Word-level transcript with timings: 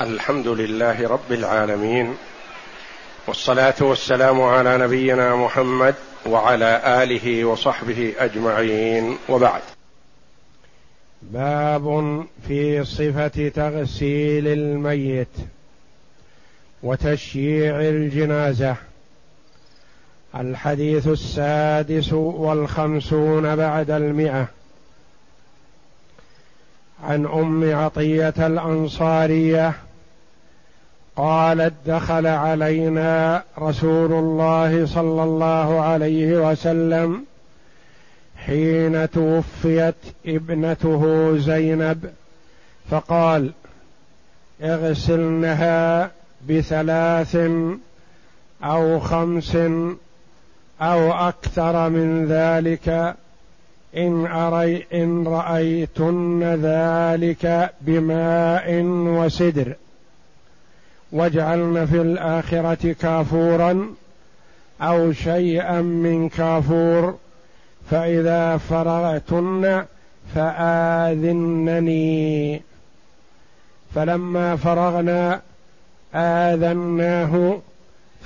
الحمد 0.00 0.48
لله 0.48 1.08
رب 1.08 1.32
العالمين 1.32 2.14
والصلاة 3.26 3.74
والسلام 3.80 4.42
على 4.42 4.78
نبينا 4.78 5.36
محمد 5.36 5.94
وعلى 6.26 7.02
آله 7.02 7.44
وصحبه 7.44 8.12
أجمعين 8.18 9.18
وبعد. 9.28 9.62
باب 11.22 12.26
في 12.48 12.84
صفة 12.84 13.48
تغسيل 13.48 14.48
الميت 14.48 15.36
وتشييع 16.82 17.80
الجنازة. 17.80 18.76
الحديث 20.34 21.08
السادس 21.08 22.12
والخمسون 22.12 23.56
بعد 23.56 23.90
المئة. 23.90 24.48
عن 27.04 27.26
أم 27.26 27.74
عطية 27.74 28.34
الأنصارية 28.46 29.74
قالت 31.16 31.72
دخل 31.86 32.26
علينا 32.26 33.42
رسول 33.58 34.12
الله 34.12 34.86
صلى 34.86 35.22
الله 35.22 35.80
عليه 35.80 36.50
وسلم 36.50 37.24
حين 38.36 39.10
توفيت 39.10 39.94
ابنته 40.26 41.34
زينب 41.38 42.10
فقال 42.90 43.52
اغسلنها 44.62 46.10
بثلاث 46.48 47.36
أو 48.64 49.00
خمس 49.00 49.56
أو 50.80 51.12
أكثر 51.12 51.88
من 51.88 52.26
ذلك 52.26 53.14
إن, 53.96 54.26
أري 54.26 54.86
إن 54.94 55.26
رأيتن 55.26 56.42
ذلك 56.42 57.70
بماء 57.80 58.82
وسدر. 58.84 59.74
واجعلن 61.14 61.86
في 61.86 62.00
الآخرة 62.00 62.92
كافورا 62.92 63.94
أو 64.80 65.12
شيئا 65.12 65.80
من 65.80 66.28
كافور 66.28 67.18
فإذا 67.90 68.56
فرغتن 68.56 69.84
فآذنني. 70.34 71.82
فلما 73.94 74.56
فرغنا 74.56 75.40
آذناه 76.14 77.58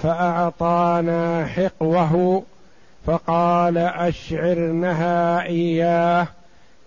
فأعطانا 0.02 1.46
حقوه 1.46 2.42
فقال 3.06 3.78
أشعرنها 3.78 5.42
إياه 5.42 6.26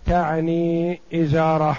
تعني 0.06 1.00
إزاره. 1.14 1.78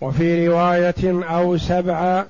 وفي 0.00 0.48
رواية 0.48 1.24
أو 1.24 1.58
سبعة 1.58 2.26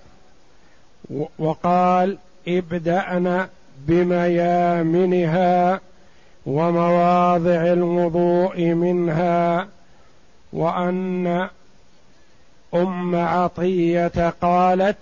وقال 1.38 2.18
ابدأن 2.48 3.46
بميامنها 3.78 5.80
ومواضع 6.46 7.72
الوضوء 7.72 8.64
منها 8.64 9.68
وأن 10.52 11.48
أم 12.74 13.16
عطية 13.16 14.30
قالت 14.30 14.98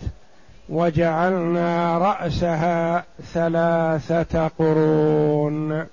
وجعلنا 0.69 1.99
رأسها 1.99 3.05
ثلاثة 3.33 4.49
قرون. 4.49 5.87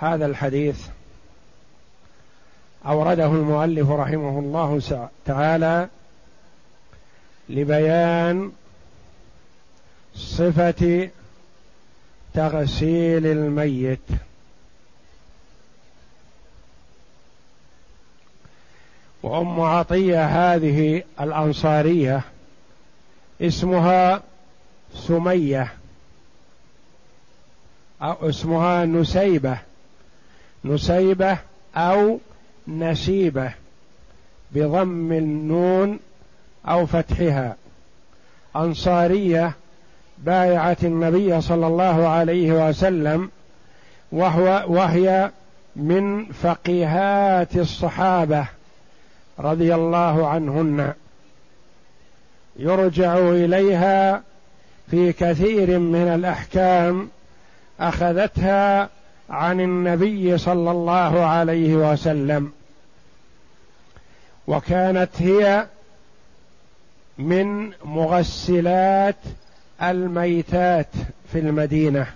هذا 0.00 0.26
الحديث 0.26 0.86
أورده 2.88 3.26
المؤلف 3.26 3.90
رحمه 3.90 4.38
الله 4.38 4.80
تعالى 5.24 5.88
لبيان 7.48 8.52
صفة 10.14 11.10
تغسيل 12.34 13.26
الميت. 13.26 14.08
وأم 19.22 19.60
عطية 19.60 20.54
هذه 20.54 21.02
الأنصارية 21.20 22.22
اسمها 23.40 24.22
سمية. 24.94 25.72
أو 28.02 28.28
اسمها 28.28 28.84
نسيبة. 28.84 29.58
نسيبة 30.64 31.38
أو 31.76 32.18
نسيبه 32.68 33.52
بضم 34.52 35.12
النون 35.12 35.98
أو 36.68 36.86
فتحها. 36.86 37.56
أنصارية 38.56 39.52
بايعت 40.18 40.84
النبي 40.84 41.40
صلى 41.40 41.66
الله 41.66 42.08
عليه 42.08 42.68
وسلم 42.68 43.30
وهو 44.12 44.64
وهي 44.68 45.30
من 45.76 46.24
فقيهات 46.24 47.56
الصحابة 47.56 48.46
رضي 49.38 49.74
الله 49.74 50.28
عنهن. 50.28 50.92
يرجع 52.56 53.18
إليها 53.18 54.22
في 54.90 55.12
كثير 55.12 55.78
من 55.78 56.08
الأحكام 56.08 57.08
أخذتها 57.80 58.88
عن 59.30 59.60
النبي 59.60 60.38
صلى 60.38 60.70
الله 60.70 61.24
عليه 61.24 61.92
وسلم. 61.92 62.52
وكانت 64.48 65.10
هي 65.18 65.66
من 67.18 67.72
مغسلات 67.84 69.16
الميتات 69.82 70.88
في 71.32 71.38
المدينة. 71.38 72.06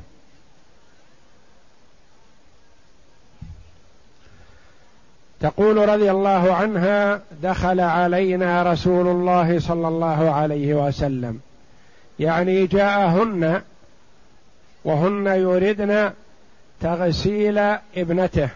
تقول 5.41 5.88
رضي 5.88 6.10
الله 6.10 6.54
عنها 6.54 7.21
دخل 7.42 7.81
علينا 7.81 8.62
رسول 8.62 9.09
الله 9.09 9.60
صلى 9.60 9.88
الله 9.88 10.31
عليه 10.31 10.75
وسلم. 10.75 11.41
يعني 12.19 12.66
جاءهن 12.66 13.62
وهن 14.84 15.26
يردن 15.26 16.10
تغسيل 16.81 17.59
ابنته. 17.97 18.48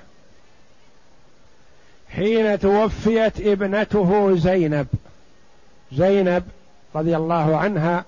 حين 2.17 2.59
توفيت 2.59 3.41
ابنته 3.41 4.37
زينب. 4.37 4.87
زينب 5.93 6.45
رضي 6.95 7.17
الله 7.17 7.57
عنها 7.57 8.05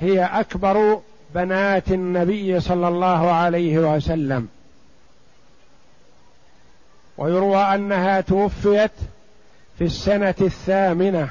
هي 0.00 0.24
أكبر 0.24 1.00
بنات 1.34 1.92
النبي 1.92 2.60
صلى 2.60 2.88
الله 2.88 3.32
عليه 3.32 3.78
وسلم. 3.78 4.48
ويروى 7.18 7.56
أنها 7.56 8.20
توفيت 8.20 8.90
في 9.78 9.84
السنة 9.84 10.34
الثامنة 10.40 11.30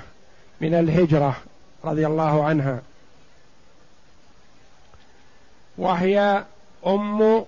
من 0.62 0.73
الهجرة 0.73 1.38
رضي 1.85 2.07
الله 2.07 2.44
عنها. 2.45 2.81
وهي 5.78 6.44
أم 6.88 7.45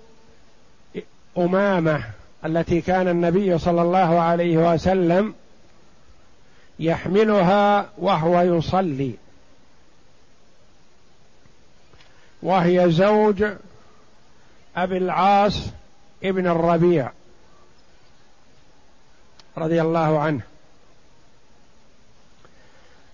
أمامة 1.38 2.03
التي 2.46 2.81
كان 2.81 3.08
النبي 3.08 3.58
صلى 3.58 3.81
الله 3.81 4.20
عليه 4.20 4.74
وسلم 4.74 5.34
يحملها 6.80 7.90
وهو 7.98 8.42
يصلي. 8.42 9.14
وهي 12.42 12.92
زوج 12.92 13.46
أبي 14.76 14.98
العاص 14.98 15.70
ابن 16.24 16.48
الربيع 16.48 17.12
رضي 19.58 19.82
الله 19.82 20.20
عنه. 20.20 20.41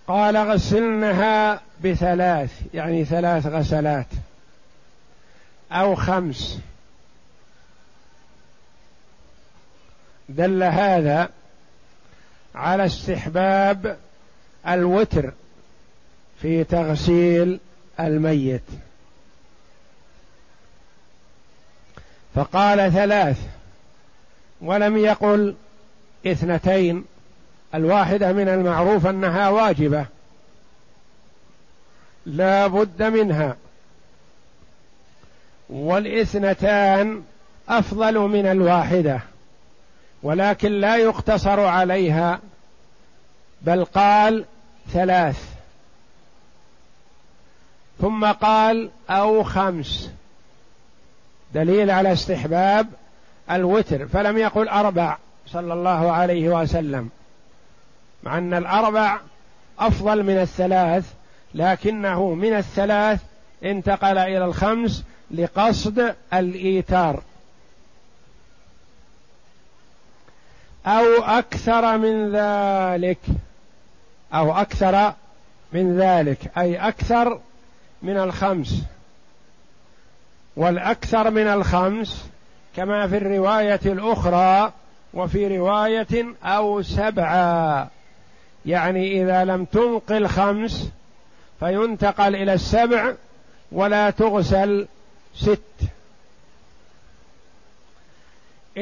قال 0.08 0.38
غسلنها 0.38 1.62
بثلاث 1.84 2.62
يعني 2.74 3.06
ثلاث 3.06 3.46
غسلات 3.46 4.08
أو 5.72 5.96
خمس. 5.96 6.60
دل 10.30 10.64
هذا 10.64 11.30
على 12.56 12.86
استحباب 12.86 13.98
الوتر 14.68 15.34
في 16.42 16.64
تغسيل 16.64 17.60
الميت. 18.00 18.62
فقال 22.36 22.92
ثلاث 22.94 23.38
ولم 24.62 24.98
يقل 24.98 25.56
اثنتين 26.28 27.06
الواحدة 27.76 28.34
من 28.34 28.50
المعروف 28.50 29.08
أنها 29.08 29.50
واجبة 29.50 30.06
لا 32.26 32.68
بد 32.68 33.04
منها. 33.04 33.56
والاثنتان 35.70 37.24
أفضل 37.70 38.18
من 38.20 38.46
الواحدة. 38.46 39.22
ولكن 40.24 40.72
لا 40.72 40.98
يقتصر 40.98 41.60
عليها 41.60 42.40
بل 43.62 43.86
قال 43.86 44.46
ثلاث. 44.94 45.50
ثم 48.02 48.26
قال 48.26 48.90
أو 49.10 49.44
خمس. 49.44 50.10
دليل 51.54 51.92
على 51.92 52.14
استحباب 52.14 52.88
الوتر. 53.52 54.08
فلم 54.08 54.38
يقل 54.38 54.68
أربع 54.68 55.18
صلى 55.48 55.74
الله 55.74 56.12
عليه 56.12 56.50
وسلم 56.50 57.10
مع 58.24 58.38
أن 58.38 58.54
الأربع 58.54 59.20
أفضل 59.80 60.24
من 60.24 60.38
الثلاث 60.38 61.14
لكنه 61.56 62.34
من 62.34 62.54
الثلاث 62.54 63.20
انتقل 63.64 64.18
إلى 64.18 64.46
الخمس 64.46 65.04
لقصد 65.32 66.16
الايتار 66.34 67.24
أو 70.90 71.24
أكثر 71.24 71.98
من 71.98 72.32
ذلك. 72.36 73.20
أو 74.34 74.54
أكثر 74.54 75.14
من 75.74 76.00
ذلك. 76.00 76.52
أي 76.58 76.76
أكثر 76.76 77.40
من 78.02 78.18
الخمس. 78.18 78.84
والأكثر 80.56 81.30
من 81.30 81.48
الخمس 81.48 82.26
كما 82.76 83.08
في 83.08 83.18
الرواية 83.18 83.80
الأخرى 83.86 84.74
وفي 85.14 85.58
رواية 85.58 86.26
أو 86.44 86.82
سبعة. 86.82 87.88
يعني 88.66 89.24
إذا 89.24 89.46
لم 89.46 89.66
تنقل 89.66 90.28
خمس 90.28 90.90
فينتقل 91.60 92.36
إلى 92.36 92.54
السبع 92.54 93.14
ولا 93.72 94.10
تغسل 94.10 94.88
ست. 95.36 95.60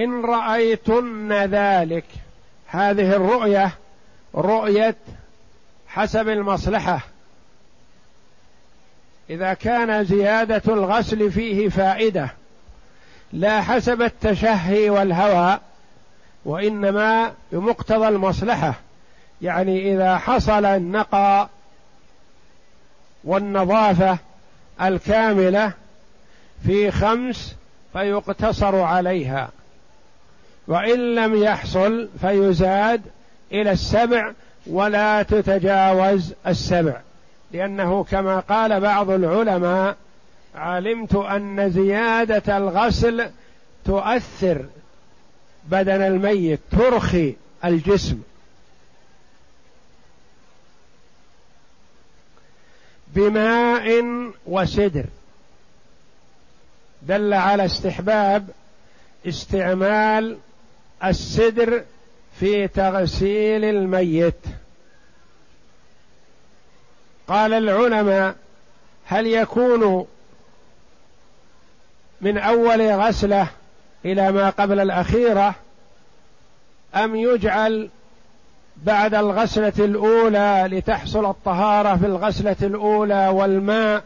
إن 0.03 0.25
رأيتن 0.25 1.33
ذلك. 1.33 2.05
هذه 2.67 3.15
الرؤية 3.15 3.71
رؤية 4.35 4.95
حسب 5.87 6.29
المصلحة. 6.29 6.99
إذا 9.29 9.53
كان 9.53 10.05
زيادة 10.05 10.61
الغسل 10.73 11.31
فيه 11.31 11.69
فائدة. 11.69 12.29
لا 13.33 13.61
حسب 13.61 14.01
التشهي 14.01 14.89
والهوى 14.89 15.59
وإنما 16.45 17.33
بمقتضى 17.51 18.07
المصلحة. 18.07 18.73
يعني 19.41 19.93
إذا 19.93 20.17
حصل 20.17 20.65
النقى 20.65 21.49
والنظافة 23.23 24.17
الكاملة 24.81 25.71
في 26.65 26.91
خمس 26.91 27.55
فيقتصر 27.93 28.75
عليها. 28.81 29.49
وإن 30.67 31.15
لم 31.15 31.43
يحصل 31.43 32.09
فيزاد 32.21 33.01
إلى 33.51 33.71
السبع 33.71 34.33
ولا 34.67 35.23
تتجاوز 35.23 36.33
السبع. 36.47 37.01
لأنه 37.51 38.03
كما 38.03 38.39
قال 38.39 38.79
بعض 38.79 39.09
العلماء 39.09 39.97
علمت 40.55 41.15
أن 41.15 41.71
زيادة 41.71 42.57
الغسل 42.57 43.29
تؤثر 43.85 44.65
بدن 45.65 46.01
الميت 46.01 46.59
ترخي 46.71 47.35
الجسم. 47.65 48.21
بماء 53.07 54.03
وسدر. 54.45 55.05
دل 57.01 57.33
على 57.33 57.65
استحباب 57.65 58.49
استعمال 59.27 60.37
السدر 61.03 61.83
في 62.39 62.67
تغسيل 62.67 63.65
الميت. 63.65 64.45
قال 67.27 67.53
العلماء 67.53 68.35
هل 69.05 69.27
يكون 69.27 70.07
من 72.21 72.37
أول 72.37 72.91
غسلة 72.91 73.47
إلى 74.05 74.31
ما 74.31 74.49
قبل 74.49 74.79
الأخيرة 74.79 75.55
أم 76.95 77.15
يجعل 77.15 77.89
بعد 78.77 79.13
الغسلة 79.13 79.73
الأولى 79.79 80.67
لتحصل 80.71 81.25
الطهارة 81.25 81.95
في 81.95 82.05
الغسلة 82.05 82.55
الأولى 82.61 83.27
والماء 83.27 84.03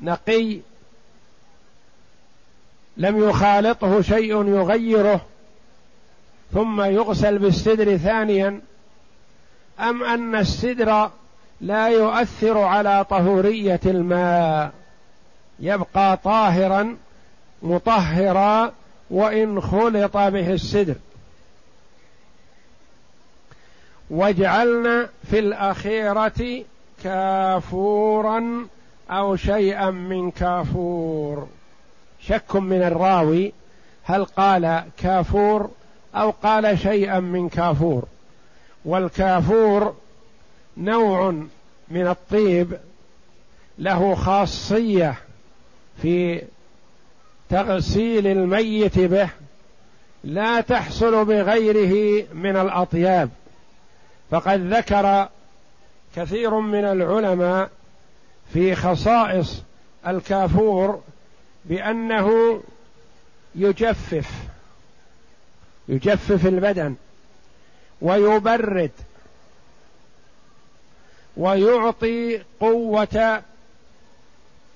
نقي؟ 0.00 0.58
لم 2.96 3.28
يخالطه 3.28 4.02
شيء 4.02 4.48
يغيره؟ 4.48 5.20
ثم 6.52 6.82
يغسل 6.82 7.38
بالسدر 7.38 7.96
ثانيا. 7.96 8.60
أم 9.80 10.04
أن 10.04 10.34
السدر 10.34 11.10
لا 11.60 11.88
يؤثر 11.88 12.58
على 12.58 13.04
طهورية 13.04 13.80
الماء؟ 13.86 14.72
يبقى 15.60 16.16
طاهرا 16.16 16.96
مطهرا 17.62 18.72
وإن 19.10 19.60
خلط 19.60 20.16
به 20.16 20.52
السدر. 20.52 20.94
واجعلنا 24.10 25.08
في 25.30 25.38
الأخيرة 25.38 26.64
كافورا 27.04 28.66
أو 29.10 29.36
شيئا 29.36 29.90
من 29.90 30.30
كافور. 30.30 31.48
شك 32.20 32.56
من 32.56 32.82
الراوي 32.82 33.52
هل 34.04 34.24
قال 34.24 34.84
كافور 34.96 35.70
أو 36.14 36.30
قال 36.30 36.78
شيئا 36.78 37.20
من 37.20 37.48
كافور. 37.48 38.04
والكافور 38.84 39.94
نوع 40.76 41.30
من 41.88 42.06
الطيب 42.06 42.78
له 43.78 44.14
خاصية 44.14 45.14
في 46.02 46.42
تغسيل 47.50 48.26
الميت 48.26 48.98
به 48.98 49.28
لا 50.24 50.60
تحصل 50.60 51.24
بغيره 51.24 52.26
من 52.34 52.56
الأطياب. 52.56 53.30
فقد 54.30 54.74
ذكر 54.74 55.28
كثير 56.16 56.54
من 56.60 56.84
العلماء 56.84 57.70
في 58.52 58.74
خصائص 58.74 59.62
الكافور 60.06 61.00
بأنه 61.64 62.60
يجفف 63.54 64.51
يجفف 65.92 66.46
البدن 66.46 66.94
ويبرد 68.00 68.90
ويعطي 71.36 72.42
قوة 72.60 73.42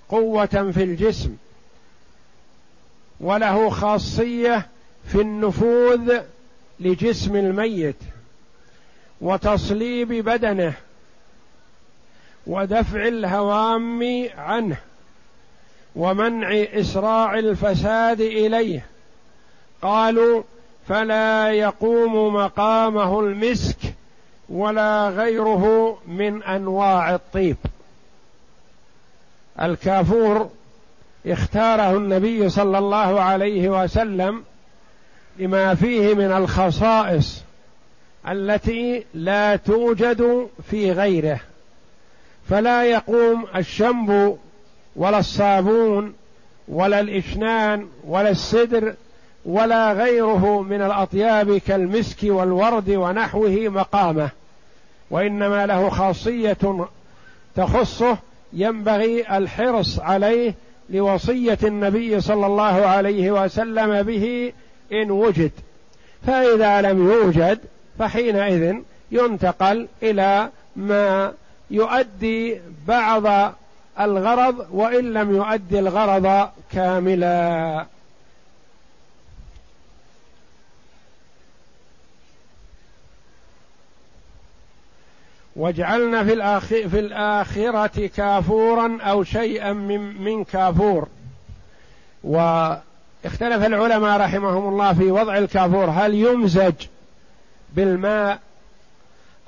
قوة 0.08 0.70
في 0.74 0.82
الجسم 0.82 1.36
وله 3.20 3.70
خاصية 3.70 4.66
في 5.08 5.20
النفوذ 5.20 6.20
لجسم 6.80 7.36
الميت 7.36 7.96
وتصليب 9.20 10.12
بدنه 10.12 10.74
ودفع 12.46 13.08
الهوام 13.08 14.28
عنه 14.36 14.76
ومنع 15.96 16.48
إسراع 16.52 17.38
الفساد 17.38 18.20
إليه. 18.20 18.86
قالوا 19.82 20.42
فلا 20.88 21.52
يقوم 21.52 22.34
مقامه 22.34 23.20
المسك 23.20 23.76
ولا 24.48 25.08
غيره 25.08 25.98
من 26.06 26.42
أنواع 26.42 27.14
الطيب. 27.14 27.56
الكافور 29.62 30.50
اختاره 31.26 31.96
النبي 31.96 32.48
صلى 32.48 32.78
الله 32.78 33.20
عليه 33.20 33.82
وسلم 33.82 34.44
لما 35.38 35.74
فيه 35.74 36.14
من 36.14 36.32
الخصائص 36.32 37.42
التي 38.28 39.04
لا 39.14 39.56
توجد 39.56 40.48
في 40.70 40.92
غيره. 40.92 41.40
فلا 42.48 42.84
يقوم 42.84 43.46
الشنب 43.56 44.38
ولا 44.96 45.18
الصابون 45.18 46.14
ولا 46.68 47.00
الإشنان 47.00 47.88
ولا 48.04 48.30
السدر 48.30 48.94
ولا 49.46 49.92
غيره 49.92 50.62
من 50.62 50.82
الأطياب 50.82 51.58
كالمسك 51.58 52.18
والورد 52.22 52.90
ونحوه 52.90 53.68
مقامه 53.68 54.30
وإنما 55.10 55.66
له 55.66 55.90
خاصية 55.90 56.86
تخصه 57.56 58.18
ينبغي 58.52 59.36
الحرص 59.36 59.98
عليه 59.98 60.54
لوصية 60.90 61.58
النبي 61.64 62.20
صلى 62.20 62.46
الله 62.46 62.86
عليه 62.86 63.30
وسلم 63.30 64.02
به 64.02 64.52
إن 64.92 65.10
وجد. 65.10 65.50
فإذا 66.26 66.82
لم 66.82 67.10
يوجد 67.10 67.58
فحينئذ 67.98 68.76
ينتقل 69.10 69.88
إلى 70.02 70.48
ما 70.76 71.32
يؤدي 71.70 72.60
بعض 72.88 73.52
الغرض 74.00 74.66
وإن 74.72 75.12
لم 75.12 75.36
يؤدي 75.36 75.78
الغرض 75.78 76.48
كاملا. 76.72 77.86
واجعلنا 85.56 86.24
في, 86.24 86.32
الآخر 86.32 86.88
في 86.88 86.98
الآخرة 86.98 88.06
كافورا 88.06 88.98
أو 89.00 89.24
شيئا 89.24 89.72
من, 89.72 90.22
من 90.22 90.44
كافور. 90.44 91.08
واختلف 92.24 93.64
العلماء 93.66 94.20
رحمهم 94.20 94.68
الله 94.68 94.92
في 94.92 95.10
وضع 95.10 95.38
الكافور. 95.38 95.90
هل 95.90 96.14
يمزج 96.14 96.74
بالماء 97.74 98.38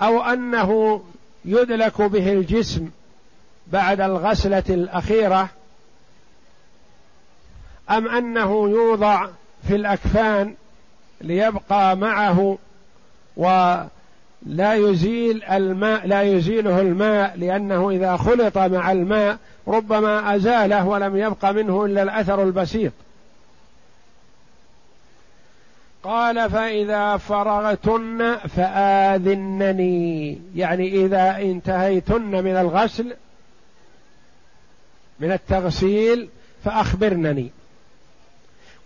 أو 0.01 0.23
أنه 0.23 1.03
يدلك 1.45 2.03
به 2.03 2.33
الجسم 2.33 2.91
بعد 3.67 4.01
الغسلة 4.01 4.63
الأخيرة 4.71 5.49
أم 7.91 8.09
أنه 8.09 8.69
يوضع 8.69 9.29
في 9.69 9.75
الأكفان 9.75 10.55
ليبقى 11.21 11.97
معه 11.97 12.59
ولا 14.47 14.75
يزيل 14.75 15.45
الماء 15.45 16.07
لا 16.07 16.23
يزيله 16.23 16.81
الماء 16.81 17.37
لأنه 17.37 17.91
إذا 17.91 18.17
خلط 18.17 18.59
مع 18.59 18.93
الماء 18.93 19.39
ربما 19.69 20.37
أزاله 20.37 20.87
ولم 20.87 21.17
يبق 21.17 21.45
منه 21.45 21.85
إلا 21.85 22.03
الأثر 22.03 22.43
البسيط. 22.43 22.93
قال 26.03 26.51
فإذا 26.51 27.17
فرغتن 27.17 28.37
فآذنني. 28.37 30.39
يعني 30.57 31.05
إذا 31.05 31.39
انتهيتن 31.39 32.45
من 32.45 32.57
الغسل 32.57 33.15
من 35.21 35.33
التغسيل 35.33 36.29
فأخبرنني. 36.65 37.51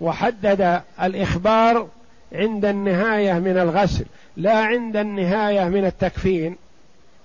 وحدد 0.01 0.83
الإخبار 1.03 1.89
عند 2.35 2.65
النهاية 2.65 3.33
من 3.33 3.59
الغسل 3.59 4.05
لا 4.37 4.59
عند 4.59 4.97
النهاية 4.97 5.69
من 5.69 5.85
التكفين 5.85 6.57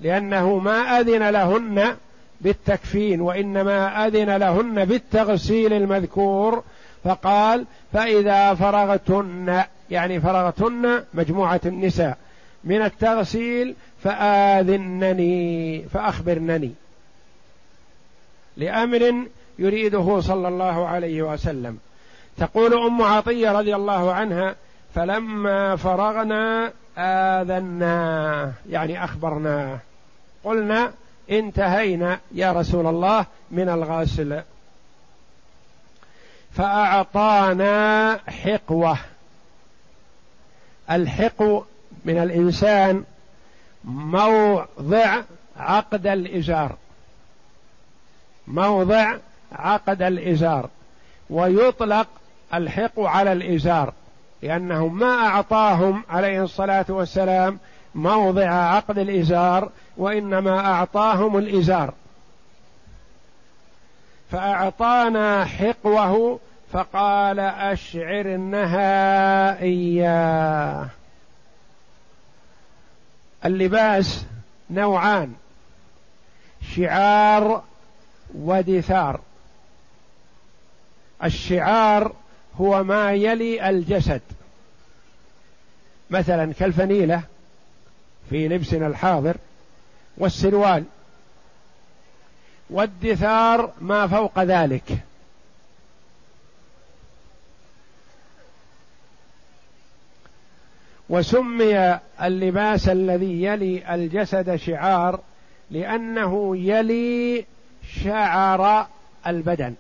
لأنه 0.02 0.58
ما 0.60 1.00
أذن 1.00 1.30
لهن 1.30 1.96
بالتكفين 2.42 3.22
وإنما 3.22 4.08
أذن 4.08 4.38
لهن 4.38 4.86
بالتغسيل 4.86 5.74
المذكور 5.74 6.64
فقال 7.04 7.66
فإذا 7.94 8.54
فرغتن 8.54 9.64
يعني 9.92 10.20
فرغتن 10.20 11.04
مجموعة 11.14 11.62
النساء 11.66 12.18
من 12.64 12.82
التغسيل 12.82 13.76
فآذنني 14.04 15.82
فأخبرنني. 15.94 16.72
لأمر 18.58 19.14
يريده 19.60 20.20
صلى 20.20 20.48
الله 20.48 20.88
عليه 20.88 21.22
وسلم. 21.22 21.78
تقول 22.38 22.74
أم 22.74 23.02
عطية 23.02 23.52
رضي 23.52 23.76
الله 23.76 24.14
عنها 24.14 24.56
فلما 24.98 25.76
فرغنا 25.76 26.72
آذنا 26.98 28.54
يعني 28.70 29.04
اخبرناه 29.04 29.80
قلنا 30.44 30.92
انتهينا 31.30 32.20
يا 32.32 32.52
رسول 32.52 32.88
الله 32.88 33.26
من 33.52 33.70
الغسل. 33.70 34.42
فأعطانا 36.52 38.20
حقوة. 38.28 38.98
الحقو 40.92 41.64
من 42.06 42.18
الإنسان 42.18 43.04
موضع 43.84 45.22
عقد 45.58 46.08
الإزار. 46.08 46.76
موضع 48.48 49.16
عقد 49.52 50.02
الإزار. 50.02 50.70
ويطلق 51.30 52.08
الحق 52.54 53.00
على 53.00 53.32
الإزار. 53.32 53.94
لأنه 54.42 54.88
ما 54.88 55.28
أعطاهم 55.28 56.04
عليه 56.10 56.44
الصلاة 56.44 56.86
والسلام 56.90 57.60
موضع 57.96 58.52
عقد 58.52 58.98
الإزار 58.98 59.70
وإنما 59.98 60.60
أعطاهم 60.60 61.38
الإزار. 61.38 61.94
فأعطانا 64.32 65.46
حقوه 65.46 66.40
فقال 66.72 67.40
أشعرنها 67.40 68.82
إياه. 69.62 70.88
اللباس 73.46 74.26
نوعان 74.70 75.34
شعار 76.76 77.64
ودثار. 78.36 79.20
الشعار 81.24 82.12
هو 82.62 82.84
ما 82.84 83.14
يلي 83.14 83.70
الجسد. 83.70 84.22
مثلا 86.10 86.54
كالفنيلة 86.54 87.22
في 88.30 88.48
لبسنا 88.48 88.88
الحاضر 88.88 89.38
والسروال. 90.18 90.84
والدثار 92.70 93.74
ما 93.82 94.08
فوق 94.08 94.40
ذلك. 94.40 94.98
وسمي 101.10 102.00
اللباس 102.22 102.90
الذي 102.90 103.44
يلي 103.44 103.96
الجسد 103.96 104.56
شعار 104.56 105.20
لأنه 105.72 106.58
يلي 106.58 107.46
شعر 108.04 108.88
البدن. 109.28 109.76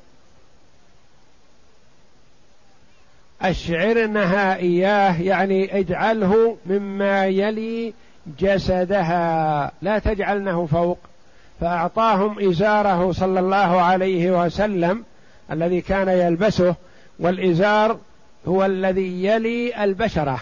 أشعرنها 3.41 4.55
إياه 4.55 5.21
يعني 5.21 5.79
اجعله 5.79 6.57
مما 6.65 7.25
يلي 7.25 7.93
جسدها. 8.39 9.71
لا 9.81 9.99
تجعلنه 9.99 10.65
فوق. 10.65 10.97
فأعطاهم 11.61 12.49
إزاره 12.49 13.11
صلى 13.11 13.39
الله 13.39 13.81
عليه 13.81 14.45
وسلم 14.45 15.03
الذي 15.51 15.81
كان 15.81 16.07
يلبسه 16.07 16.75
والإزار 17.19 17.97
هو 18.47 18.65
الذي 18.65 19.25
يلي 19.25 19.83
البشرة. 19.83 20.39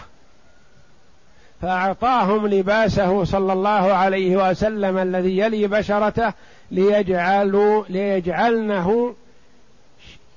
فأعطاهم 1.62 2.46
لباسه 2.46 3.24
صلى 3.24 3.52
الله 3.52 3.92
عليه 3.92 4.50
وسلم 4.50 4.98
الذي 4.98 5.38
يلي 5.38 5.66
بشرته 5.66 6.32
ليجعلوا 6.70 7.84
ليجعلنه 7.88 9.14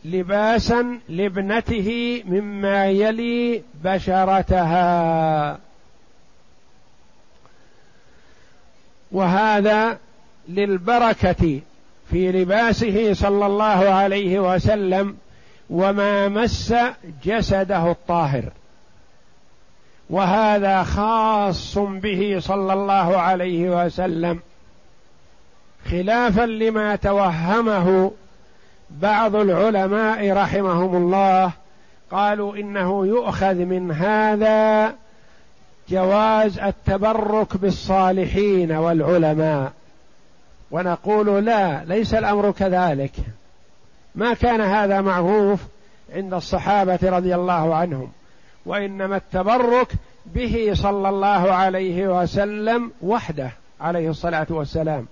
لباسا 0.06 1.00
لابنته 1.10 2.22
مما 2.26 2.86
يلي 2.86 3.64
بشرتها. 3.84 5.60
وهذا 9.12 9.98
للبركة 10.50 11.60
في 12.12 12.32
لباسه 12.32 13.14
صلى 13.14 13.46
الله 13.46 13.90
عليه 13.90 14.40
وسلم 14.40 15.18
وما 15.70 16.28
مس 16.28 16.74
جسده 17.24 17.92
الطاهر. 17.92 18.44
وهذا 20.10 20.84
خاص 20.84 21.78
به 21.78 22.38
صلى 22.40 22.74
الله 22.74 23.18
عليه 23.18 23.86
وسلم 23.86 24.40
خلافا 25.92 26.46
لما 26.46 26.96
توهمه 26.96 28.12
بعض 28.92 29.36
العلماء 29.36 30.32
رحمهم 30.32 30.96
الله 30.96 31.52
قالوا 32.12 32.56
إنه 32.56 33.08
يؤخذ 33.08 33.56
من 33.56 33.92
هذا 33.92 34.94
جواز 35.90 36.60
التبرك 36.60 37.58
بالصالحين 37.58 38.72
والعلماء. 38.72 39.72
ونقول 40.72 41.46
لا 41.46 41.84
ليس 41.86 42.14
الأمر 42.14 42.52
كذلك. 42.52 43.12
ما 44.16 44.34
كان 44.34 44.62
هذا 44.62 45.02
معروف 45.02 45.60
عند 46.14 46.34
الصحابة 46.34 47.00
رضي 47.04 47.36
الله 47.36 47.76
عنهم 47.76 48.12
وإنما 48.66 49.18
التبرك 49.18 49.88
به 50.26 50.72
صلى 50.74 51.10
الله 51.10 51.54
عليه 51.54 52.22
وسلم 52.22 52.92
وحده 53.02 53.52
عليه 53.82 54.10
الصلاة 54.10 54.48
والسلام. 54.50 55.08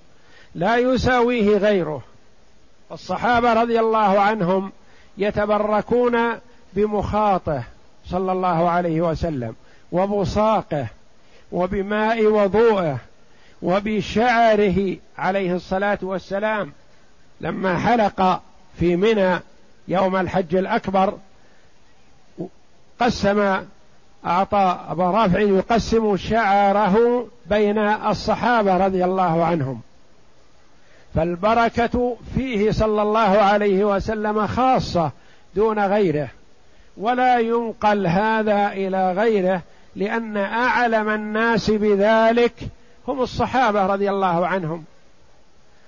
لا 0.56 0.78
يساويه 0.78 1.58
غيره. 1.58 2.02
الصحابة 2.92 3.54
رضي 3.54 3.80
الله 3.80 4.20
عنهم 4.20 4.72
يتبركون 5.18 6.18
بمخاطه 6.74 7.64
صلى 8.06 8.32
الله 8.32 8.70
عليه 8.70 9.02
وسلم 9.02 9.56
وبصاقه 9.92 10.88
وبماء 11.52 12.26
وضوءه 12.26 12.98
وبشعره 13.62 14.98
عليه 15.18 15.56
الصلاة 15.56 16.00
والسلام. 16.02 16.72
لما 17.42 17.78
حلق 17.80 18.42
في 18.80 18.96
منى 18.96 19.40
يوم 19.88 20.16
الحج 20.16 20.56
الأكبر 20.56 21.18
قسم 23.00 23.58
أعطى 24.26 24.80
ابا 24.90 25.12
رافع 25.12 25.40
يقسم 25.40 26.18
شعره 26.18 27.28
بين 27.46 27.78
الصحابة 27.78 28.78
رضي 28.78 29.06
الله 29.06 29.46
عنهم. 29.46 29.82
فالبركة 31.18 32.18
فيه 32.36 32.72
صلى 32.72 33.02
الله 33.02 33.20
عليه 33.20 33.86
وسلم 33.86 34.48
خاصة 34.48 35.12
دون 35.56 35.80
غيره 35.80 36.28
ولا 36.98 37.40
ينقل 37.40 38.08
هذا 38.08 38.68
إلى 38.68 39.14
غيره 39.14 39.62
لأن 39.96 40.38
أعلم 40.38 41.10
الناس 41.10 41.72
بذلك 41.72 42.54
هم 43.08 43.22
الصحابة 43.22 43.86
رضي 43.86 44.10
الله 44.10 44.48
عنهم. 44.48 44.84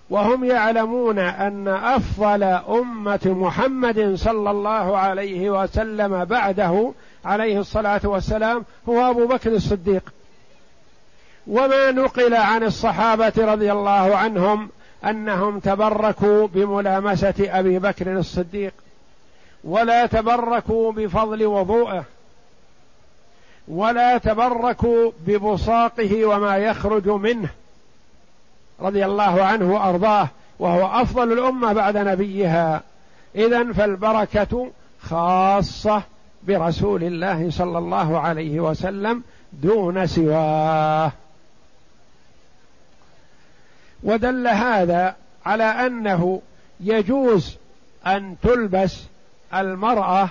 وهم 0.10 0.44
يعلمون 0.44 1.20
أن 1.20 1.68
أفضل 1.68 2.44
أمة 2.44 3.20
محمد 3.26 4.16
صلى 4.16 4.52
الله 4.52 4.98
عليه 4.98 5.50
وسلم 5.50 6.26
بعده 6.26 6.92
عليه 7.26 7.60
الصلاة 7.60 8.02
والسلام 8.04 8.66
هو 8.90 9.10
أبو 9.10 9.28
بكر 9.28 9.52
الصديق. 9.52 10.14
وما 11.48 11.92
نقل 11.92 12.34
عن 12.34 12.64
الصحابة 12.64 13.34
رضي 13.38 13.72
الله 13.72 14.16
عنهم 14.16 14.70
أنهم 15.06 15.60
تبركوا 15.60 16.48
بملامسة 16.48 17.34
أبي 17.40 17.80
بكر 17.80 18.18
الصديق 18.18 18.74
ولا 19.64 20.06
تبركوا 20.06 20.92
بفضل 20.92 21.46
وضوءه 21.46 22.04
ولا 23.68 24.18
تبركوا 24.18 25.12
ببصاقه 25.28 26.26
وما 26.26 26.58
يخرج 26.58 27.10
منه 27.10 27.50
رضي 28.82 29.06
الله 29.06 29.44
عنه 29.44 29.74
وأرضاه 29.74 30.28
وهو 30.60 31.02
أفضل 31.02 31.32
الأمة 31.34 31.74
بعد 31.74 31.98
نبيها. 31.98 32.82
اذا 33.36 33.74
فالبركة 33.74 34.72
خاصة 35.02 36.02
برسول 36.44 37.04
الله 37.04 37.52
صلى 37.52 37.78
الله 37.78 38.20
عليه 38.20 38.60
وسلم 38.60 39.24
دون 39.54 40.08
سواه. 40.08 41.12
ودل 44.04 44.48
هذا 44.48 45.16
على 45.46 45.64
أنه 45.64 46.42
يجوز 46.80 47.58
أن 48.08 48.36
تلبس 48.44 49.04
المرأة 49.54 50.30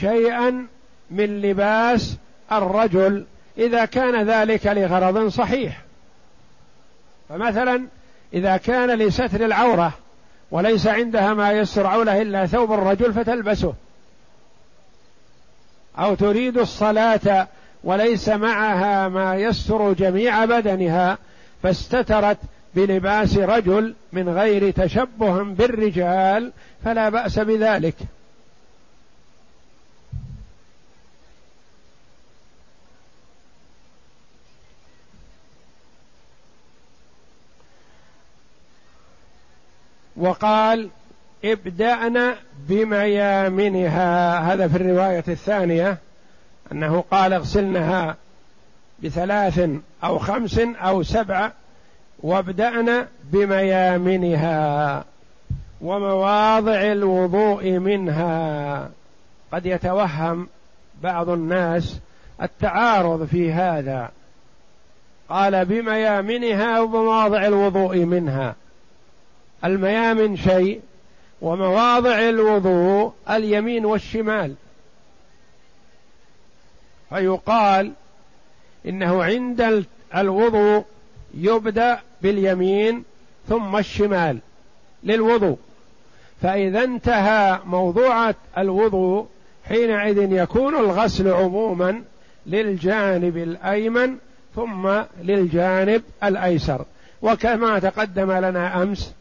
شيئا 0.00 0.66
من 1.10 1.40
لباس 1.40 2.16
الرجل 2.52 3.24
إذا 3.58 3.84
كان 3.84 4.28
ذلك 4.28 4.66
لغرض 4.66 5.28
صحيح. 5.28 5.82
فمثلا 7.28 7.86
إذا 8.34 8.56
كان 8.56 8.90
لستر 8.90 9.44
العورة 9.44 9.92
وليس 10.50 10.86
عندها 10.86 11.34
ما 11.34 11.52
يستر 11.52 11.86
عوله 11.86 12.22
إلا 12.22 12.46
ثوب 12.46 12.72
الرجل 12.72 13.12
فتلبسه. 13.12 13.74
أو 15.98 16.14
تريد 16.14 16.58
الصلاة 16.58 17.48
وليس 17.84 18.28
معها 18.28 19.08
ما 19.08 19.36
يستر 19.36 19.92
جميع 19.92 20.44
بدنها 20.44 21.18
فاستترت 21.62 22.38
بلباس 22.74 23.36
رجل 23.36 23.94
من 24.12 24.28
غير 24.28 24.70
تشبه 24.70 25.42
بالرجال 25.42 26.52
فلا 26.84 27.08
بأس 27.08 27.38
بذلك. 27.38 27.94
وقال 40.16 40.88
ابدأن 41.44 42.34
بميامنها. 42.68 44.38
هذا 44.38 44.68
في 44.68 44.76
الرواية 44.76 45.24
الثانية 45.28 45.98
أنه 46.72 47.04
قال 47.10 47.32
اغسلنها 47.32 48.16
بثلاث 49.02 49.70
أو 50.04 50.18
خمس 50.18 50.58
أو 50.58 51.02
سبع 51.02 51.52
وابدأن 52.22 53.06
بميامنها 53.24 55.04
ومواضع 55.80 56.92
الوضوء 56.92 57.70
منها. 57.70 58.90
قد 59.52 59.66
يتوهم 59.66 60.48
بعض 61.02 61.28
الناس 61.28 61.98
التعارض 62.42 63.24
في 63.24 63.52
هذا. 63.52 64.10
قال 65.28 65.64
بميامنها 65.64 66.80
ومواضع 66.80 67.46
الوضوء 67.46 67.98
منها. 67.98 68.54
الميامن 69.64 70.36
شيء 70.36 70.80
ومواضع 71.40 72.18
الوضوء 72.18 73.12
اليمين 73.30 73.84
والشمال. 73.84 74.54
فيقال 77.08 77.92
إنه 78.86 79.24
عند 79.24 79.86
الوضوء 80.16 80.84
يبدأ 81.34 82.00
باليمين 82.22 83.04
ثم 83.48 83.76
الشمال 83.76 84.38
للوضوء. 85.04 85.58
فإذا 86.42 86.84
انتهى 86.84 87.60
موضوع 87.66 88.34
الوضوء 88.58 89.26
حينئذ 89.68 90.32
يكون 90.32 90.74
الغسل 90.76 91.28
عموما 91.28 92.02
للجانب 92.46 93.36
الأيمن 93.36 94.16
ثم 94.56 94.90
للجانب 95.22 96.02
الأيسر. 96.24 96.84
وكما 97.22 97.78
تقدم 97.78 98.32
لنا 98.32 98.82
أمس 98.82 99.12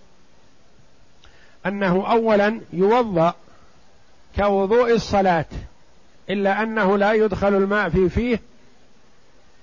أنه 1.66 2.12
اولا 2.12 2.62
يوضأ 2.74 3.34
كوضوء 4.36 4.94
الصلاة 4.94 5.46
إلا 6.30 6.64
أنه 6.64 6.98
لا 6.98 7.14
يدخل 7.14 7.56
الماء 7.56 7.90
في 7.90 8.10
فيه 8.10 8.40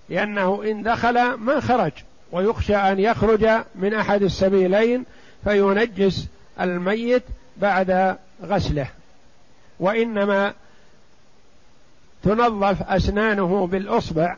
لأنه 0.08 0.62
إن 0.64 0.82
دخل 0.82 1.34
ما 1.34 1.60
خرج. 1.60 1.92
ويخشى 2.32 2.76
أن 2.76 2.98
يخرج 2.98 3.48
من 3.74 3.94
أحد 3.94 4.22
السبيلين 4.22 5.04
فينجس 5.44 6.26
الميت 6.60 7.22
بعد 7.56 8.16
غسله. 8.42 8.88
وإنما 9.80 10.54
تنظف 12.22 12.82
أسنانه 12.82 13.66
بالأصبع 13.66 14.36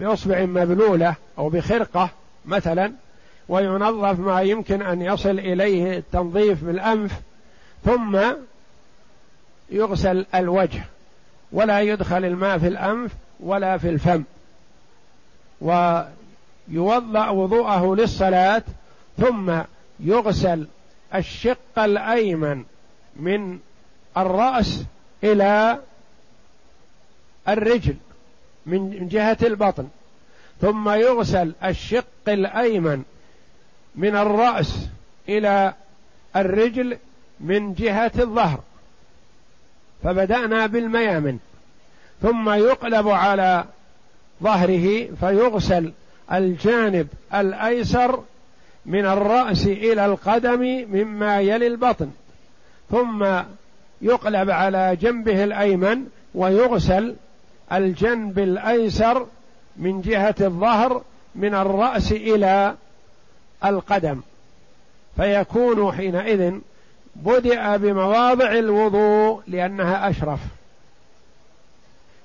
بأصبع 0.00 0.44
مبلولة 0.44 1.14
أو 1.38 1.48
بخرقة 1.48 2.10
مثلا 2.46 2.92
وينظف 3.48 4.18
ما 4.18 4.42
يمكن 4.42 4.82
أن 4.82 5.02
يصل 5.02 5.38
إليه 5.38 5.98
التنظيف 5.98 6.64
بالأنف 6.64 7.12
ثم 7.84 8.18
يغسل 9.70 10.26
الوجه. 10.34 10.84
ولا 11.52 11.80
يدخل 11.80 12.24
الماء 12.24 12.58
في 12.58 12.68
الأنف 12.68 13.12
ولا 13.40 13.78
في 13.78 13.88
الفم. 13.88 14.22
ويوضا 16.68 17.28
وضوءه 17.28 17.94
للصلاة 17.94 18.62
ثم 19.18 19.60
يغسل 20.00 20.66
الشق 21.14 21.78
الأيمن 21.78 22.64
من 23.16 23.58
الرأس 24.16 24.84
إلى 25.24 25.78
الرجل 27.48 27.96
من 28.66 29.08
جهة 29.08 29.38
البطن 29.42 29.88
ثم 30.60 30.88
يغسل 30.90 31.52
الشق 31.64 32.28
الأيمن 32.28 33.02
من 33.94 34.16
الرأس 34.16 34.88
إلى 35.28 35.74
الرجل 36.36 36.98
من 37.40 37.74
جهة 37.74 38.12
الظهر. 38.18 38.60
فبدأنا 40.02 40.66
بالميامن 40.66 41.38
ثم 42.22 42.50
يقلب 42.50 43.08
على 43.08 43.64
ظهره 44.42 45.08
فيغسل 45.20 45.92
الجانب 46.32 47.08
الأيسر 47.34 48.20
من 48.86 49.06
الرأس 49.06 49.66
إلى 49.66 50.06
القدم 50.06 50.60
مما 50.92 51.40
يلي 51.40 51.66
البطن 51.66 52.10
ثم 52.90 53.26
يقلب 54.02 54.50
على 54.50 54.96
جنبه 54.96 55.44
الأيمن 55.44 56.06
ويغسل 56.34 57.16
الجنب 57.72 58.38
الأيسر 58.38 59.26
من 59.76 60.00
جهة 60.00 60.34
الظهر 60.40 61.02
من 61.34 61.54
الرأس 61.54 62.12
إلى 62.12 62.74
القدم. 63.64 64.20
فيكون 65.16 65.92
حينئذ 65.92 66.54
بدأ 67.16 67.76
بمواضع 67.76 68.52
الوضوء 68.52 69.42
لأنها 69.46 70.10
أشرف. 70.10 70.40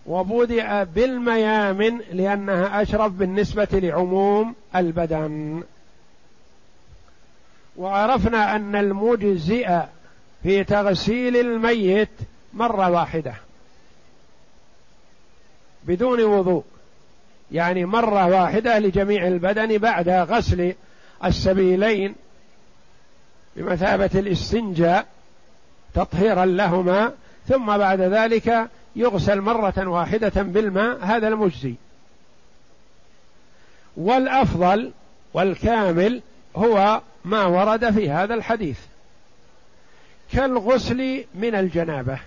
وبدأ 0.10 0.84
بالميامن 0.84 2.00
لأنها 2.12 2.82
أشرف 2.82 3.12
بالنسبة 3.12 3.68
لعموم 3.74 4.56
البدن. 4.76 5.64
وعرفنا 7.78 8.56
أن 8.56 8.76
المجزئ 8.76 9.80
في 10.44 10.64
تغسيل 10.64 11.38
الميت 11.38 12.10
مرة 12.54 12.90
واحدة. 12.90 13.34
بدون 15.84 16.24
وضوء. 16.24 16.64
يعني 17.52 17.86
مرة 17.86 18.28
واحدة 18.28 18.80
لجميع 18.80 19.28
البدن 19.28 19.78
بعد 19.78 20.10
غسل 20.10 20.74
السبيلين 21.26 22.16
بمثابة 23.56 24.10
الاستنجاء 24.16 25.06
تطهيرا 25.94 26.46
لهما 26.46 27.12
ثم 27.48 27.78
بعد 27.78 28.02
ذلك 28.02 28.70
يغسل 28.96 29.42
مرة 29.42 29.88
واحدة 29.88 30.42
بالماء 30.42 31.06
هذا 31.06 31.28
المجزي. 31.28 31.76
والأفضل 33.98 34.92
والكامل 35.34 36.22
هو 36.56 37.02
ما 37.26 37.46
ورد 37.46 37.92
في 37.92 38.10
هذا 38.10 38.34
الحديث. 38.34 38.80
كالغسل 40.34 41.26
من 41.36 41.56
الجنابة. 41.56 42.20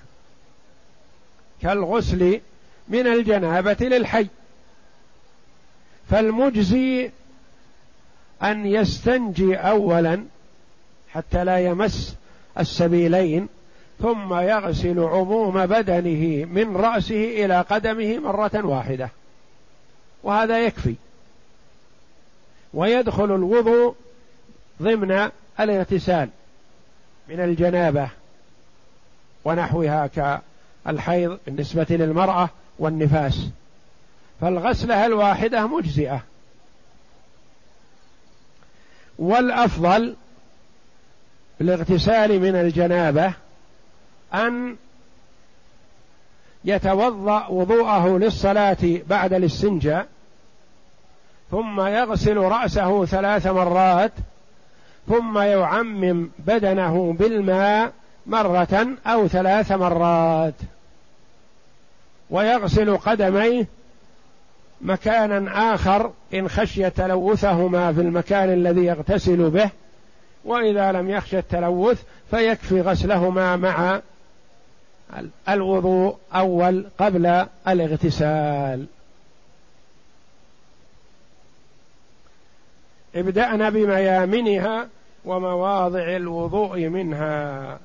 كالغسل 1.62 2.40
من 2.88 3.06
الجنابة 3.06 3.76
للحي. 3.80 4.26
فالمجزي 6.10 7.10
أن 8.42 8.66
يستنجي 8.66 9.56
اولا 9.56 10.24
حتى 11.12 11.44
لا 11.44 11.58
يمس 11.58 12.16
السبيلين 12.58 13.48
ثم 14.00 14.34
يغسل 14.34 15.00
عموم 15.00 15.66
بدنه 15.66 16.44
من 16.44 16.76
رأسه 16.76 17.44
إلى 17.44 17.60
قدمه 17.60 18.18
مرة 18.18 18.66
واحدة. 18.66 19.10
وهذا 20.22 20.66
يكفي. 20.66 20.94
ويدخل 22.74 23.24
الوضوء 23.24 23.94
ضمن 24.82 25.30
الاغتسال 25.60 26.28
من 27.28 27.40
الجنابة 27.40 28.08
ونحوها 29.44 30.06
كالحيض 30.86 31.38
بالنسبة 31.46 31.86
للمرأة 31.90 32.48
والنفاس. 32.78 33.48
فالغسله 34.40 35.06
الواحدة 35.06 35.66
مجزئة. 35.66 36.22
والأفضل 39.18 40.16
الاغتسال 41.60 42.40
من 42.40 42.56
الجنابة 42.56 43.32
أن 44.34 44.76
يتوضأ 46.64 47.46
وضوءه 47.46 48.18
للصلاة 48.18 49.00
بعد 49.08 49.32
الاستنجاء 49.32 50.06
ثم 51.50 51.80
يغسل 51.80 52.36
رأسه 52.36 53.04
ثلاث 53.04 53.46
مرات 53.46 54.12
ثم 55.08 55.38
يعمم 55.38 56.30
بدنه 56.38 57.12
بالماء 57.18 57.92
مرة 58.26 58.86
أو 59.06 59.28
ثلاث 59.28 59.72
مرات 59.72 60.54
ويغسل 62.30 62.96
قدميه 62.96 63.66
مكانا 64.80 65.74
آخر 65.74 66.10
إن 66.34 66.48
خشي 66.48 66.90
تلوثهما 66.90 67.92
في 67.92 68.00
المكان 68.00 68.52
الذي 68.52 68.84
يغتسل 68.84 69.50
به 69.50 69.70
وإذا 70.44 70.92
لم 70.92 71.10
يخشى 71.10 71.38
التلوث 71.38 72.02
فيكفي 72.30 72.80
غسلهما 72.80 73.56
مع 73.56 74.00
الوضوء 75.48 76.16
أول 76.34 76.86
قبل 76.98 77.46
الاغتسال. 77.68 78.86
ابدأنا 83.14 83.70
بميامنها 83.70 84.88
ومواضع 85.24 86.16
الوضوء 86.16 86.88
منها. 86.88 87.78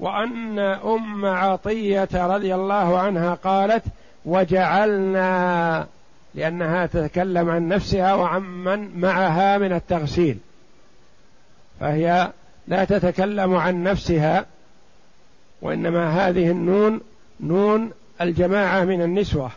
وأن 0.00 0.58
أم 0.58 1.24
عطية 1.26 2.08
رضي 2.14 2.54
الله 2.54 2.98
عنها 2.98 3.34
قالت 3.34 3.84
وجعلنا 4.24 5.86
لأنها 6.34 6.86
تتكلم 6.86 7.50
عن 7.50 7.68
نفسها 7.68 8.14
وعمن 8.14 9.00
معها 9.00 9.58
من 9.58 9.72
التغسيل. 9.72 10.38
فهي 11.80 12.32
لا 12.68 12.84
تتكلم 12.84 13.56
عن 13.56 13.82
نفسها. 13.82 14.46
وإنما 15.66 16.28
هذه 16.28 16.50
النون 16.50 17.00
نون 17.40 17.90
الجماعة 18.20 18.84
من 18.84 19.02
النسوة. 19.02 19.50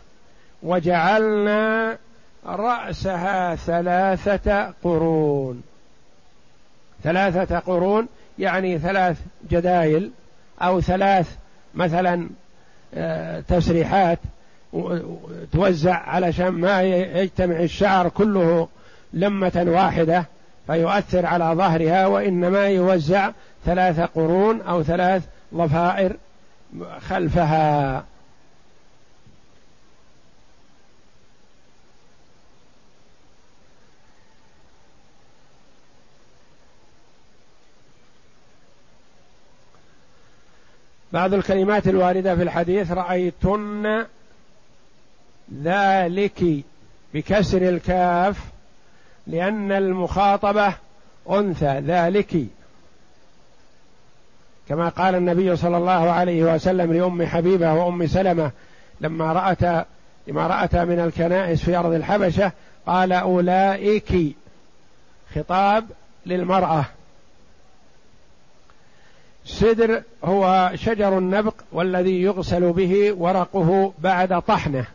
وجعلنا 0.62 1.96
رأسها 2.46 3.54
ثلاثة 3.54 4.72
قرون. 4.84 5.62
ثلاثة 7.02 7.58
قرون 7.58 8.08
يعني 8.38 8.78
ثلاث 8.78 9.16
جدايل 9.50 10.10
أو 10.62 10.80
ثلاث 10.80 11.36
مثلا 11.74 12.28
آه، 12.94 13.40
تسريحات. 13.40 14.18
توزع 15.52 15.94
علشان 15.94 16.48
ما 16.48 16.82
يجتمع 16.82 17.60
الشعر 17.60 18.08
كله 18.08 18.68
لمة 19.12 19.64
واحدة 19.66 20.24
فيؤثر 20.66 21.26
على 21.26 21.44
ظهرها 21.44 22.06
وإنما 22.06 22.66
يوزع 22.66 23.30
ثلاث 23.64 24.00
قرون 24.00 24.60
أو 24.60 24.82
ثلاث 24.82 25.22
ضفائر 25.54 26.16
خلفها. 27.00 28.04
بعض 41.12 41.34
الكلمات 41.34 41.88
الواردة 41.88 42.36
في 42.36 42.42
الحديث 42.42 42.92
رأيتن 42.92 44.06
ذلك 45.62 46.64
بكسر 47.14 47.68
الكاف 47.68 48.38
لأن 49.26 49.72
المخاطبة 49.72 50.74
أنثى. 51.30 51.80
ذلك. 51.80 52.46
كما 54.70 54.88
قال 54.88 55.14
النبي 55.14 55.56
صلى 55.56 55.76
الله 55.76 56.10
عليه 56.10 56.54
وسلم 56.54 56.92
لأم 56.92 57.26
حبيبة 57.26 57.72
وأم 57.72 58.06
سلمة 58.06 58.50
لما 59.00 59.32
رأت 59.32 59.86
لما 60.28 60.46
رأت 60.46 60.76
من 60.76 61.00
الكنائس 61.00 61.64
في 61.64 61.76
أرض 61.76 61.92
الحبشة 61.92 62.52
قال 62.86 63.12
أولئك 63.12 64.36
خطاب 65.34 65.84
للمرأة. 66.26 66.84
سدر 69.44 70.02
هو 70.24 70.70
شجر 70.74 71.18
النبق 71.18 71.54
والذي 71.72 72.22
يغسل 72.22 72.72
به 72.72 73.14
ورقه 73.18 73.92
بعد 73.98 74.42
طحنه 74.42 74.86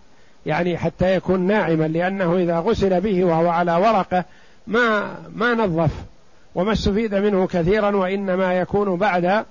يعني 0.46 0.78
حتى 0.78 1.16
يكون 1.16 1.40
ناعما 1.40 1.88
لأنه 1.88 2.36
إذا 2.36 2.60
غسل 2.60 3.02
به 3.02 3.24
وهو 3.24 3.50
على 3.50 3.76
ورقه 3.76 4.24
ما 4.68 5.16
ما 5.36 5.54
نظف 5.54 5.92
وما 6.56 6.72
استفيد 6.72 7.16
منه 7.16 7.48
كثيرا 7.48 7.96
وإنما 7.96 8.54
يكون 8.54 8.96
بعد 8.96 9.46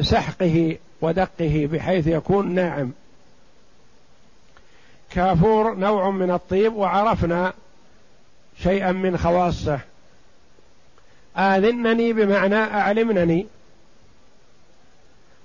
سحقه 0.00 0.78
ودقه 1.00 1.68
بحيث 1.72 2.06
يكون 2.06 2.54
ناعم. 2.54 2.92
كافور 5.10 5.74
نوع 5.74 6.10
من 6.10 6.30
الطيب 6.30 6.74
وعرفنا 6.74 7.52
شيئا 8.62 8.92
من 8.92 9.18
خواصه. 9.18 9.80
آذنني 11.36 12.12
بمعنى 12.12 12.54
أعلمنني. 12.54 13.46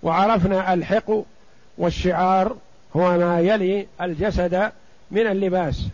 وعرفنا 0.04 0.74
الحق 0.74 1.12
والشعار 1.78 2.58
هو 2.96 3.18
ما 3.18 3.40
يلي 3.40 3.88
الجسد 4.02 4.72
من 5.12 5.28
اللباس. 5.28 5.88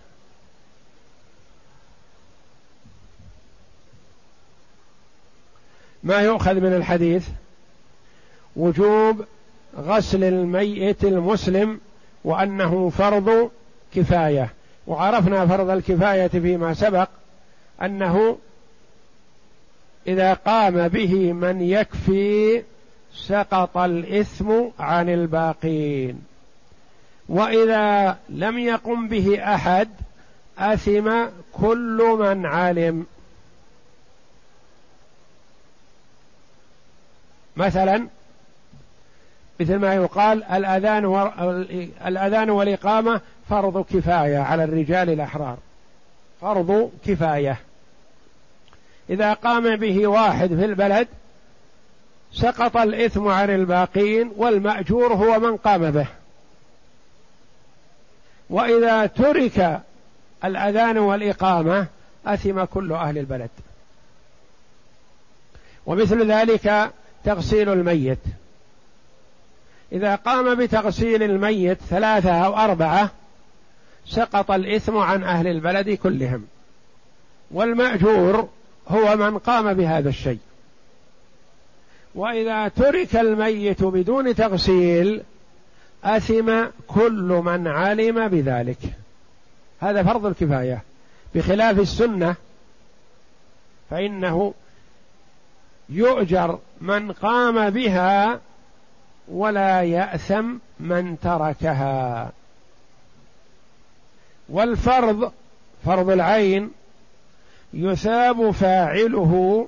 ما 6.03 6.21
يؤخذ 6.21 6.53
من 6.53 6.73
الحديث؟ 6.73 7.27
وجوب 8.55 9.25
غسل 9.77 10.23
الميت 10.23 11.03
المسلم 11.03 11.79
وأنه 12.23 12.89
فرض 12.89 13.51
كفاية. 13.95 14.49
وعرفنا 14.87 15.47
فرض 15.47 15.69
الكفاية 15.69 16.27
فيما 16.27 16.73
سبق 16.73 17.09
أنه 17.81 18.37
إذا 20.07 20.33
قام 20.33 20.87
به 20.87 21.33
من 21.33 21.61
يكفي 21.61 22.63
سقط 23.15 23.77
الإثم 23.77 24.51
عن 24.79 25.09
الباقين. 25.09 26.21
وإذا 27.29 28.17
لم 28.29 28.59
يقم 28.59 29.07
به 29.07 29.53
أحد 29.55 29.89
أثم 30.57 31.25
كل 31.53 32.15
من 32.19 32.45
علم. 32.45 33.05
مثلا 37.57 38.07
مثل 39.59 39.75
ما 39.75 39.93
يقال 39.93 40.43
الأذان 40.43 41.05
و... 41.05 41.27
الأذان 42.05 42.49
والإقامة 42.49 43.21
فرض 43.49 43.85
كفاية 43.85 44.37
على 44.37 44.63
الرجال 44.63 45.09
الأحرار. 45.09 45.57
فرض 46.41 46.91
كفاية. 47.05 47.57
إذا 49.09 49.33
قام 49.33 49.75
به 49.75 50.07
واحد 50.07 50.47
في 50.47 50.65
البلد 50.65 51.07
سقط 52.33 52.77
الإثم 52.77 53.27
عن 53.27 53.49
الباقين 53.49 54.31
والمأجور 54.37 55.13
هو 55.13 55.39
من 55.39 55.57
قام 55.57 55.91
به. 55.91 56.07
وإذا 58.49 59.05
ترك 59.05 59.81
الأذان 60.45 60.97
والإقامة 60.97 61.87
أثم 62.25 62.63
كل 62.63 62.91
أهل 62.91 63.17
البلد. 63.17 63.49
ومثل 65.85 66.31
ذلك 66.31 66.91
تغسيل 67.23 67.69
الميت. 67.69 68.19
إذا 69.93 70.15
قام 70.15 70.55
بتغسيل 70.55 71.23
الميت 71.23 71.77
ثلاثة 71.81 72.31
أو 72.31 72.57
أربعة 72.57 73.11
سقط 74.05 74.51
الإثم 74.51 74.97
عن 74.97 75.23
أهل 75.23 75.47
البلد 75.47 75.89
كلهم. 75.89 76.45
والمأجور 77.51 78.49
هو 78.87 79.15
من 79.15 79.37
قام 79.37 79.73
بهذا 79.73 80.09
الشيء. 80.09 80.39
وإذا 82.15 82.67
ترك 82.67 83.15
الميت 83.15 83.83
بدون 83.83 84.35
تغسيل 84.35 85.21
أثم 86.03 86.65
كل 86.87 87.41
من 87.45 87.67
علم 87.67 88.27
بذلك. 88.27 88.79
هذا 89.79 90.03
فرض 90.03 90.25
الكفاية. 90.25 90.81
بخلاف 91.35 91.79
السنة 91.79 92.35
فإنه 93.89 94.53
يؤجر 95.89 96.59
من 96.81 97.11
قام 97.11 97.69
بها 97.69 98.39
ولا 99.27 99.81
يأثم 99.83 100.55
من 100.79 101.19
تركها. 101.19 102.31
والفرض 104.49 105.31
فرض 105.85 106.09
العين 106.09 106.71
يثاب 107.73 108.51
فاعله 108.51 109.67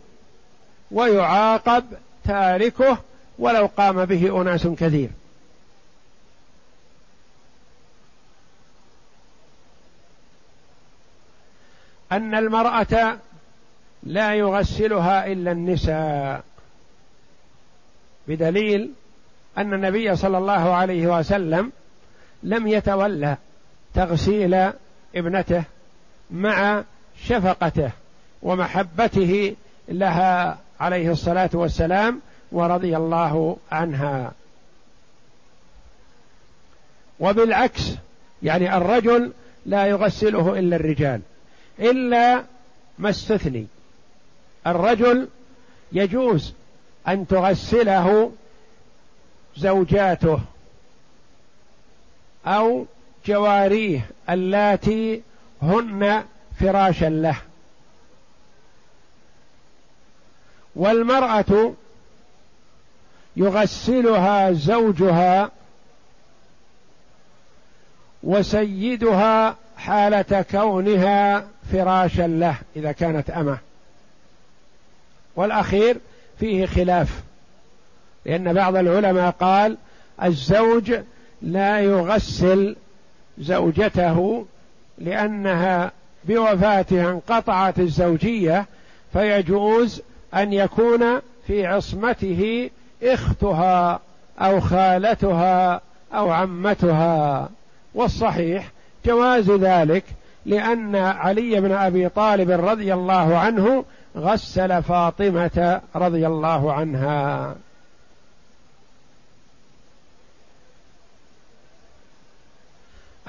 ويعاقب 0.92 1.84
تاركه 2.24 2.98
ولو 3.40 3.70
قام 3.78 4.06
به 4.06 4.42
أناس 4.42 4.68
كثير. 4.68 5.10
أن 12.12 12.36
المرأة 12.36 13.18
لا 14.04 14.34
يغسلها 14.34 15.28
إلا 15.28 15.52
النساء. 15.52 16.44
بدليل 18.28 18.92
أن 19.58 19.74
النبي 19.74 20.16
صلى 20.16 20.38
الله 20.38 20.74
عليه 20.74 21.08
وسلم 21.08 21.72
لم 22.44 22.68
يتولى 22.68 23.38
تغسيل 23.94 24.72
ابنته 25.16 25.64
مع 26.32 26.84
شفقته 27.24 27.92
ومحبته 28.42 29.56
لها 29.88 30.58
عليه 30.80 31.12
الصلاة 31.12 31.50
والسلام 31.54 32.22
ورضي 32.52 32.98
الله 32.98 33.58
عنها. 33.72 34.32
وبالعكس 37.20 37.92
يعني 38.44 38.78
الرجل 38.78 39.32
لا 39.66 39.86
يغسله 39.86 40.60
إلا 40.60 40.76
الرجال 40.76 41.22
إلا 41.80 42.44
ما 43.00 43.10
استثني. 43.10 43.68
الرجل 44.68 45.28
يجوز 45.92 46.54
أن 47.08 47.28
تغسله 47.28 48.32
زوجاته 49.58 50.40
أو 52.46 52.86
جواريه 53.26 54.06
اللاتي 54.30 55.22
هن 55.62 56.24
فراشا 56.60 57.06
له. 57.06 57.38
والمرأة 60.76 61.74
يغسلها 63.36 64.52
زوجها 64.52 65.52
وسيدها 68.24 69.56
حالة 69.78 70.46
كونها 70.52 71.48
فراشا 71.72 72.28
له 72.28 72.58
إذا 72.76 72.92
كانت 72.92 73.30
أمة. 73.30 73.58
والأخير 75.36 75.98
فيه 76.40 76.66
خلاف. 76.66 77.22
لأن 78.26 78.54
بعض 78.54 78.76
العلماء 78.76 79.32
قال 79.32 79.78
الزوج 80.24 80.94
لا 81.42 81.80
يغسل 81.80 82.76
زوجته 83.38 84.46
لأنها 84.98 85.92
بوفاتها 86.28 87.12
انقطعت 87.12 87.80
الزوجية 87.80 88.66
فيجوز 89.14 90.02
أن 90.34 90.54
يكون 90.54 91.22
في 91.48 91.66
عصمته 91.66 92.70
إختها 93.04 94.00
أو 94.40 94.60
خالتها 94.60 95.82
أو 96.14 96.32
عمتها. 96.32 97.50
والصحيح 97.94 98.72
جواز 99.06 99.52
ذلك 99.52 100.04
لأن 100.46 100.96
علي 100.96 101.62
بن 101.62 101.72
أبي 101.72 102.10
طالب 102.10 102.52
رضي 102.52 102.94
الله 102.94 103.38
عنه 103.38 103.86
غسل 104.18 104.84
فاطمة 104.84 105.82
رضي 105.96 106.28
الله 106.28 106.74
عنها. 106.74 107.56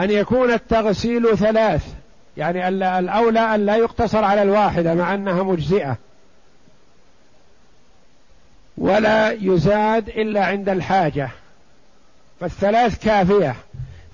أن 0.01 0.11
يكون 0.11 0.53
التغسيل 0.53 1.39
ثلاث 1.39 1.95
يعني 2.37 2.69
الأولى 2.99 3.55
أن 3.55 3.67
لا 3.67 3.77
يقتصر 3.77 4.25
على 4.25 4.43
الواحدة 4.43 4.95
مع 4.95 5.15
أنها 5.15 5.43
مجزئة. 5.43 5.97
ولا 8.79 9.31
يزاد 9.31 10.09
إلا 10.09 10.45
عند 10.45 10.69
الحاجة. 10.69 11.31
فالثلاث 12.41 13.05
كافية. 13.05 13.57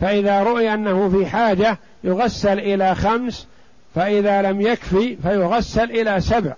فإذا 0.01 0.43
رؤي 0.43 0.75
أنه 0.75 1.09
في 1.09 1.27
حاجة 1.27 1.79
يغسل 2.05 2.59
إلى 2.59 2.95
خمس 2.95 3.47
فإذا 3.95 4.43
لم 4.43 4.61
يكفي 4.61 5.17
فيغسل 5.17 5.91
إلى 5.91 6.21
سبع. 6.21 6.55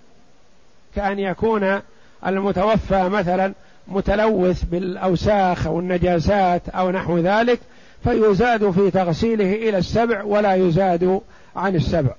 كأن 0.97 1.19
يكون 1.19 1.81
المتوفى 2.27 3.09
مثلا 3.09 3.53
متلوث 3.89 4.63
بالأوساخ 4.63 5.67
أو 5.67 5.81
النجاسات 5.81 6.69
أو 6.69 6.91
نحو 6.91 7.19
ذلك 7.19 7.61
فيزاد 8.05 8.71
في 8.71 8.91
تغسيله 8.91 9.55
إلى 9.55 9.79
السبع 9.79 10.23
ولا 10.23 10.55
يزاد 10.55 11.21
عن 11.57 11.77
السبع. 11.77 12.15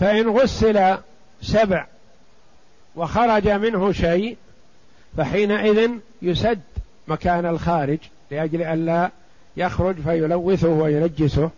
فإن 0.00 0.28
غسل 0.28 0.96
سبع 1.42 1.86
وخرج 2.96 3.48
منه 3.48 3.92
شيء 3.92 4.36
فحينئذ 5.16 5.90
يسد 6.22 6.60
مكان 7.08 7.46
الخارج 7.46 7.98
لأجل 8.30 8.62
ألا 8.62 9.10
يخرج 9.56 9.94
فيلوثه 10.00 10.68
وينجسه 10.68 11.50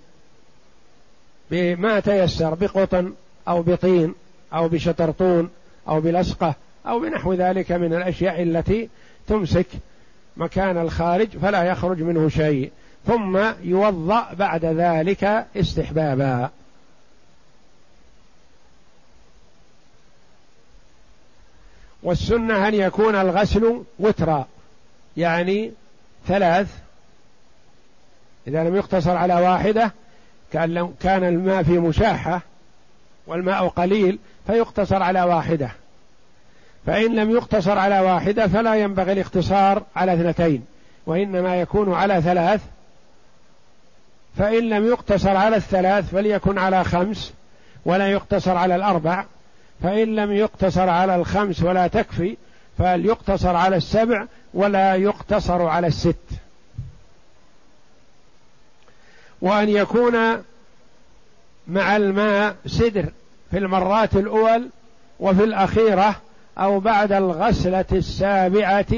بما 1.51 2.01
تيسر 2.01 2.55
بقطن 2.55 3.13
أو 3.49 3.63
بطين 3.63 4.15
أو 4.55 4.69
بشطرطون 4.69 5.51
أو 5.89 6.01
بلصقة 6.01 6.55
أو 6.87 7.01
بنحو 7.01 7.35
ذلك 7.35 7.73
من 7.73 7.95
الأشياء 7.95 8.43
التي 8.43 8.89
تمسك 9.29 9.67
مكان 10.37 10.79
الخارج 10.79 11.29
فلا 11.29 11.65
يخرج 11.65 12.03
منه 12.03 12.29
شيء 12.29 12.71
ثم 13.07 13.39
يوضأ 13.63 14.35
بعد 14.35 14.65
ذلك 14.65 15.47
استحبابا. 15.57 16.51
والسنة 22.03 22.69
أن 22.69 22.75
يكون 22.75 23.15
الغسل 23.15 23.83
وترا 23.99 24.47
يعني 25.17 25.73
ثلاث 26.27 26.69
إذا 28.49 28.65
لم 28.65 28.77
يقتصر 28.77 29.17
على 29.17 29.35
واحدة 29.35 29.93
كان 30.53 30.75
لو 30.75 30.93
كان 31.01 31.25
الماء 31.25 31.63
في 31.63 31.79
مشاحة 31.79 32.41
والماء 33.27 33.69
قليل 33.69 34.19
فيقتصر 34.47 35.03
على 35.03 35.23
واحدة. 35.23 35.71
فإن 36.87 37.15
لم 37.15 37.31
يقتصر 37.31 37.79
على 37.79 38.01
واحدة 38.01 38.47
فلا 38.49 38.75
ينبغي 38.75 39.13
الاقتصار 39.13 39.83
على 39.97 40.15
اثنتين 40.15 40.65
وإنما 41.07 41.61
يكون 41.61 41.93
على 41.93 42.23
ثلاث. 42.23 42.61
فإن 44.39 44.69
لم 44.69 44.87
يقتصر 44.87 45.37
على 45.37 45.57
الثلاث 45.57 46.11
فليكن 46.11 46.59
على 46.59 46.85
خمس 46.85 47.33
ولا 47.85 48.09
يقتصر 48.09 48.57
على 48.57 48.77
الأربع. 48.77 49.25
فإن 49.83 50.17
لم 50.17 50.33
يقتصر 50.33 50.89
على 50.89 51.15
الخمس 51.15 51.63
ولا 51.63 51.87
تكفي 51.87 52.37
فليقتصر 52.79 53.57
على 53.57 53.77
السبع 53.77 54.27
ولا 54.55 54.95
يقتصر 54.95 55.63
على 55.63 55.87
الست. 55.87 56.48
وأن 59.43 59.69
يكون 59.69 60.43
مع 61.69 61.97
الماء 61.97 62.57
سدر 62.67 63.05
في 63.51 63.59
المرات 63.59 64.17
الأول 64.17 64.69
وفي 65.21 65.45
الأخيرة 65.45 66.17
أو 66.59 66.81
بعد 66.81 67.13
الغسلة 67.13 67.85
السابعة 67.93 68.95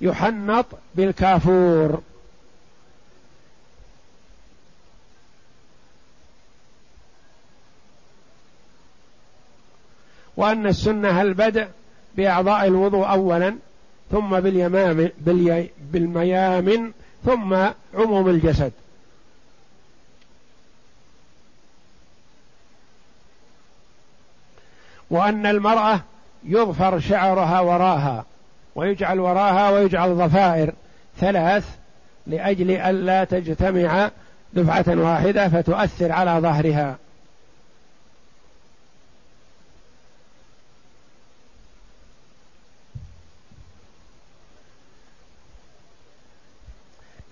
يحنط 0.00 0.66
بالكافور. 0.94 2.00
وأن 10.36 10.66
السنة 10.66 11.22
البدء 11.22 11.66
بأعضاء 12.16 12.66
الوضوء 12.66 13.10
أولا 13.10 13.56
ثم 14.10 14.40
باليمام 14.40 15.10
بالميامن 15.92 16.92
ثم 17.24 17.54
عموم 17.94 18.28
الجسد. 18.28 18.72
وأن 25.10 25.46
المرأة 25.46 26.00
يظفر 26.44 27.00
شعرها 27.00 27.60
وراها 27.60 28.24
ويجعل 28.74 29.20
وراها 29.20 29.70
ويجعل 29.70 30.14
ضفائر 30.14 30.72
ثلاث 31.20 31.76
لأجل 32.26 32.70
ألا 32.70 33.24
تجتمع 33.24 34.10
دفعة 34.52 34.84
واحدة 34.88 35.48
فتؤثر 35.48 36.12
على 36.12 36.30
ظهرها. 36.40 36.96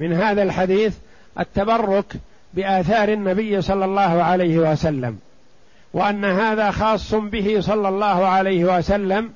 من 0.01 0.13
هذا 0.13 0.43
الحديث 0.43 0.97
التبرك 1.41 2.17
بآثار 2.55 3.09
النبي 3.09 3.63
صلى 3.63 3.85
الله 3.85 4.23
عليه 4.23 4.59
وسلم. 4.59 5.19
وأن 5.97 6.25
هذا 6.25 6.71
خاص 6.71 7.15
به 7.15 7.61
صلى 7.61 7.89
الله 7.89 8.27
عليه 8.27 8.79
وسلم 8.79 9.31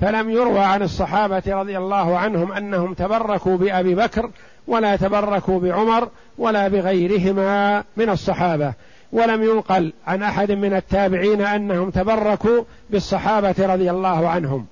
فلم 0.00 0.30
يروى 0.30 0.58
عن 0.58 0.82
الصحابة 0.82 1.42
رضي 1.46 1.78
الله 1.78 2.18
عنهم 2.18 2.52
أنهم 2.52 2.94
تبركوا 2.94 3.56
بأبي 3.56 3.94
بكر 3.94 4.30
ولا 4.66 4.96
تبركوا 4.96 5.60
بعمر 5.60 6.08
ولا 6.38 6.68
بغيرهما 6.68 7.84
من 7.96 8.10
الصحابة. 8.10 8.72
ولم 9.12 9.42
ينقل 9.42 9.92
عن 10.06 10.22
أحد 10.22 10.52
من 10.52 10.74
التابعين 10.74 11.40
أنهم 11.40 11.90
تبركوا 11.90 12.64
بالصحابة 12.90 13.54
رضي 13.58 13.90
الله 13.90 14.28
عنهم. 14.28 14.66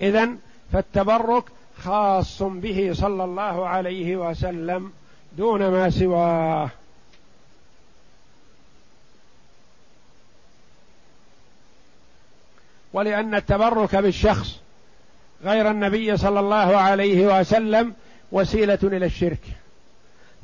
اذا 0.00 0.28
فالتبرك 0.72 1.44
خاص 1.82 2.42
به 2.42 2.90
صلى 2.92 3.24
الله 3.24 3.68
عليه 3.68 4.16
وسلم 4.16 4.92
دون 5.38 5.68
ما 5.68 5.90
سواه. 5.90 6.70
ولأن 12.94 13.34
التبرك 13.34 13.96
بالشخص 13.96 14.56
غير 15.44 15.70
النبي 15.70 16.16
صلى 16.16 16.40
الله 16.40 16.76
عليه 16.76 17.40
وسلم 17.40 17.94
وسيلة 18.32 18.78
إلى 18.82 19.06
الشرك. 19.06 19.40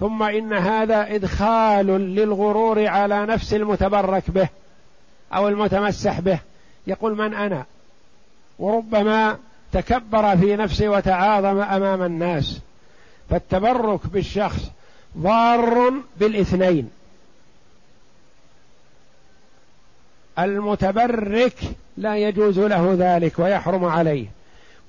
ثم 0.00 0.22
إن 0.22 0.52
هذا 0.52 1.14
إدخال 1.14 1.86
للغرور 1.86 2.86
على 2.86 3.26
نفس 3.26 3.54
المتبرك 3.54 4.30
به 4.30 4.48
أو 5.34 5.48
المتمسح 5.48 6.20
به. 6.20 6.38
يقول 6.86 7.16
من 7.16 7.34
أنا؟ 7.34 7.64
وربما 8.58 9.38
تكبر 9.72 10.36
في 10.36 10.56
نفسه 10.56 10.88
وتعاظم 10.88 11.60
أمام 11.60 12.02
الناس. 12.02 12.60
فالتبرك 13.30 14.06
بالشخص 14.06 14.70
ضار 15.18 15.92
بالاثنين. 16.16 16.90
المتبرك 20.38 21.56
لا 22.00 22.16
يجوز 22.16 22.58
له 22.58 22.96
ذلك 22.98 23.38
ويحرم 23.38 23.84
عليه. 23.84 24.26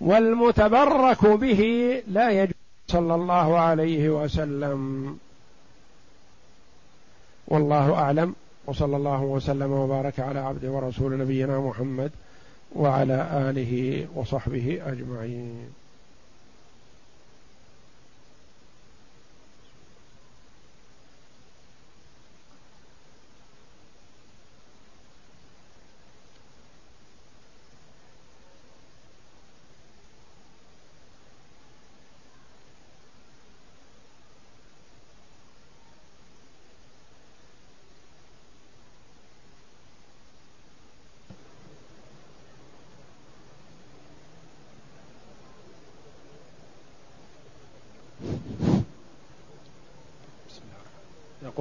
والمتبرك 0.02 1.26
به 1.26 1.62
لا 2.08 2.32
يجوز. 2.32 2.54
صلى 2.88 3.15
الله 3.15 3.60
عليه 3.60 4.10
وسلم. 4.10 5.17
والله 7.47 7.93
أعلم. 7.93 8.36
وصلى 8.67 8.97
الله 8.97 9.21
وسلم 9.21 9.71
وبارك 9.71 10.19
على 10.19 10.39
عبده 10.39 10.71
ورسول 10.71 11.19
نبينا 11.19 11.60
محمد 11.60 12.12
وعلى 12.76 13.28
آله 13.34 14.08
وصحبه 14.15 14.82
أجمعين. 14.86 15.69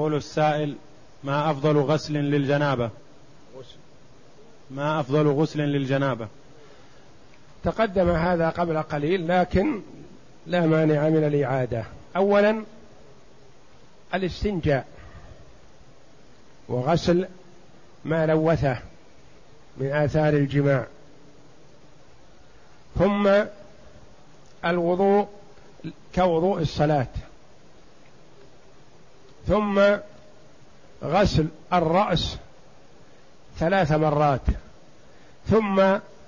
يقول 0.01 0.15
السائل 0.15 0.77
ما 1.25 1.51
أفضل 1.51 1.77
غسل 1.77 2.15
للجنابة؟ 2.15 2.91
ما 4.71 5.01
أفضل 5.01 5.29
غسل 5.29 5.61
للجنابة؟ 5.61 6.29
تقدم 7.65 8.11
هذا 8.11 8.49
قبل 8.49 8.83
قليل 8.83 9.29
لكن 9.29 9.81
لا 10.47 10.67
مانع 10.67 11.09
من 11.09 11.25
الإعادة. 11.25 11.85
أولا 12.17 12.65
الاستنجاء 14.15 14.87
وغسل 16.69 17.29
ما 18.05 18.27
لوثه 18.27 18.79
من 19.77 19.93
آثار 19.93 20.35
الجماع. 20.35 20.87
ثم 22.99 23.31
الوضوء 24.65 25.29
كوضوء 26.15 26.61
الصلاة. 26.61 27.07
ثم 29.51 29.81
غسل 31.05 31.47
الرأس 31.73 32.37
ثلاث 33.59 33.93
مرات 33.93 34.41
ثم 35.49 35.83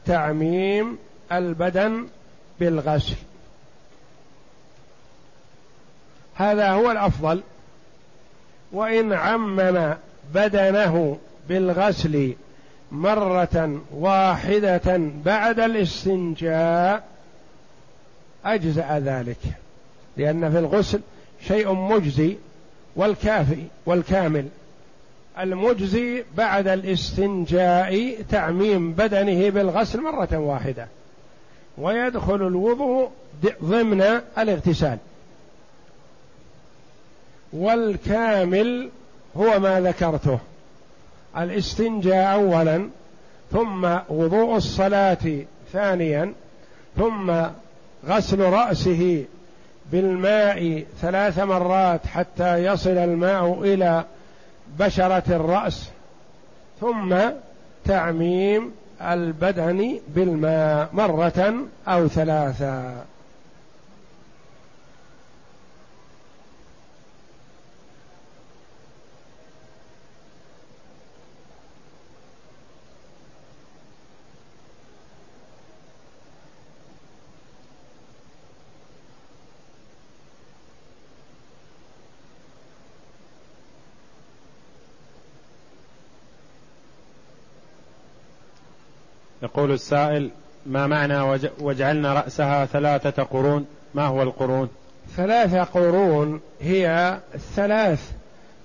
تعميم 0.07 0.99
البدن 1.33 2.07
بالغسل. 2.61 3.15
هذا 6.35 6.71
هو 6.71 6.91
الأفضل. 6.91 7.43
وإن 8.73 9.13
عمم 9.13 9.95
بدنه 10.35 11.19
بالغسل 11.49 12.35
مرة 12.93 13.81
واحدة 13.93 15.01
بعد 15.25 15.61
الاستنجاء 15.61 17.09
أجزأ 18.45 18.99
ذلك 18.99 19.41
لأن 20.17 20.51
في 20.51 20.59
الغسل 20.59 21.01
شيء 21.47 21.73
مجزي. 21.73 22.37
والكافي 22.97 23.65
والكامل. 23.87 24.49
المجزي 25.39 26.25
بعد 26.37 26.69
الاستنجاء 26.69 28.23
تعميم 28.31 28.93
بدنه 28.93 29.51
بالغسل 29.51 30.01
مرة 30.01 30.39
واحدة. 30.39 30.89
ويدخل 31.79 32.35
الوضوء 32.47 33.11
ضمن 33.65 34.03
الاغتسال. 34.39 34.99
والكامل 37.53 38.91
هو 39.37 39.59
ما 39.59 39.81
ذكرته. 39.81 40.39
الاستنجاء 41.37 42.35
اولا 42.35 42.89
ثم 43.53 43.97
وضوء 44.09 44.57
الصلاة 44.57 45.19
ثانيا 45.73 46.33
ثم 46.97 47.33
غسل 48.07 48.41
رأسه 48.41 49.25
بالماء 49.93 50.85
ثلاث 51.01 51.39
مرات 51.39 52.07
حتى 52.07 52.65
يصل 52.65 52.91
الماء 52.91 53.63
إلى 53.63 54.05
بشرة 54.79 55.23
الرأس 55.29 55.89
ثم 56.81 57.17
تعميم 57.85 58.73
البدن 59.03 60.01
بالماء 60.09 60.89
مرة 60.93 61.55
أو 61.89 62.09
ثلاثا 62.09 63.05
يقول 89.43 89.73
السائل 89.73 90.31
ما 90.67 90.87
معنى 90.87 91.41
وجعلنا 91.61 92.13
رأسها 92.13 92.67
ثلاثة 92.67 93.23
قرون؟ 93.23 93.67
ما 93.95 94.07
هو 94.07 94.23
القرون؟ 94.23 94.69
ثلاثة 95.17 95.63
قرون 95.63 96.41
هي 96.61 97.19
ثلاث 97.55 98.13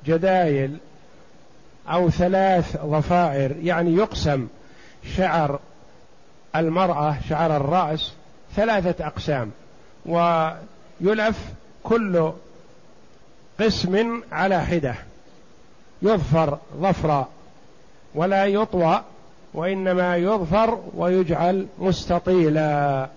جدايل 0.06 0.78
أو 1.88 2.10
ثلاث 2.10 2.78
ضفائر 2.86 3.56
يعني 3.64 3.96
يقسم 3.96 4.48
شعر 5.16 5.60
المرأة 6.56 7.16
شعر 7.30 7.56
الرأس 7.56 8.12
ثلاثة 8.56 9.08
أقسام 9.08 9.52
ويلف 10.06 11.40
كل 11.84 12.32
قسم 13.60 14.22
على 14.32 14.62
حدة 14.62 14.96
يظفر 16.02 16.58
ظفرا 16.82 17.28
ولا 18.16 18.46
يطوى 18.46 19.02
وإنما 19.54 20.18
يظفر 20.18 20.80
ويجعل 20.95 21.68
مستطيلا. 21.80 23.10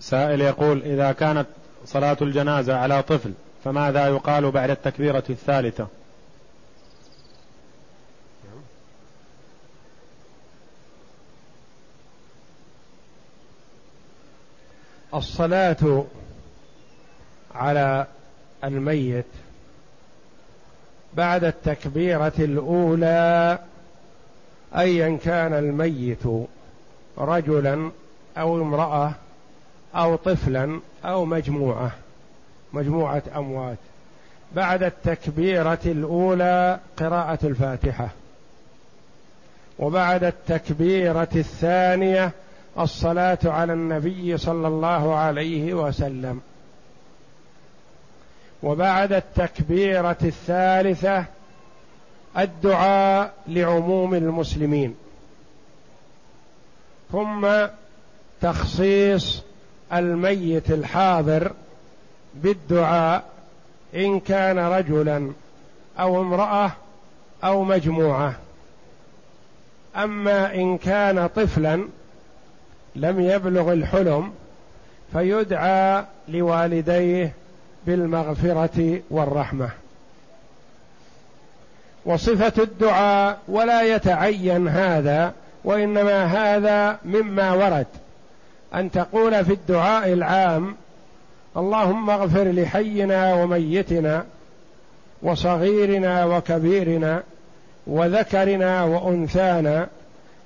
سائل 0.00 0.40
يقول 0.40 0.82
إذا 0.82 1.12
كانت 1.12 1.46
صلاة 1.84 2.16
الجنازة 2.22 2.76
على 2.76 3.02
طفل 3.02 3.32
فماذا 3.66 4.06
يقال 4.06 4.50
بعد 4.50 4.70
التكبيرة 4.70 5.22
الثالثة؟ 5.30 5.86
الصلاة 15.14 16.04
على 17.54 18.06
الميت 18.64 19.24
بعد 21.14 21.44
التكبيرة 21.44 22.32
الأولى 22.38 23.58
أيا 24.76 25.18
كان 25.24 25.52
الميت 25.52 26.26
رجلا 27.18 27.90
أو 28.38 28.62
امرأة 28.62 29.12
أو 29.94 30.16
طفلا 30.16 30.80
أو 31.04 31.24
مجموعة. 31.24 32.05
مجموعة 32.72 33.22
أموات. 33.36 33.78
بعد 34.54 34.82
التكبيرة 34.82 35.78
الأولى 35.86 36.78
قراءة 36.96 37.38
الفاتحة. 37.44 38.08
وبعد 39.78 40.24
التكبيرة 40.24 41.28
الثانية 41.36 42.30
الصلاة 42.78 43.38
على 43.44 43.72
النبي 43.72 44.38
صلى 44.38 44.68
الله 44.68 45.14
عليه 45.14 45.74
وسلم. 45.74 46.40
وبعد 48.62 49.12
التكبيرة 49.12 50.16
الثالثة 50.24 51.24
الدعاء 52.38 53.32
لعموم 53.48 54.14
المسلمين. 54.14 54.94
ثم 57.12 57.48
تخصيص 58.40 59.42
الميت 59.92 60.70
الحاضر 60.70 61.52
بالدعاء 62.42 63.24
إن 63.94 64.20
كان 64.20 64.58
رجلا 64.58 65.32
أو 65.98 66.20
امرأة 66.20 66.72
أو 67.44 67.64
مجموعة. 67.64 68.34
أما 69.96 70.54
إن 70.54 70.78
كان 70.78 71.26
طفلا 71.26 71.88
لم 72.96 73.20
يبلغ 73.20 73.72
الحلم 73.72 74.32
فيدعى 75.12 76.04
لوالديه 76.28 77.32
بالمغفرة 77.86 79.00
والرحمة. 79.10 79.70
وصفة 82.04 82.62
الدعاء 82.62 83.38
ولا 83.48 83.82
يتعين 83.82 84.68
هذا 84.68 85.32
وإنما 85.64 86.24
هذا 86.24 86.98
مما 87.04 87.52
ورد. 87.52 87.86
أن 88.74 88.90
تقول 88.90 89.44
في 89.44 89.52
الدعاء 89.52 90.12
العام 90.12 90.76
اللهم 91.56 92.10
اغفر 92.10 92.44
لحينا 92.44 93.34
وميتنا 93.34 94.24
وصغيرنا 95.22 96.24
وكبيرنا 96.24 97.22
وذكرنا 97.86 98.84
وأنثانا 98.84 99.88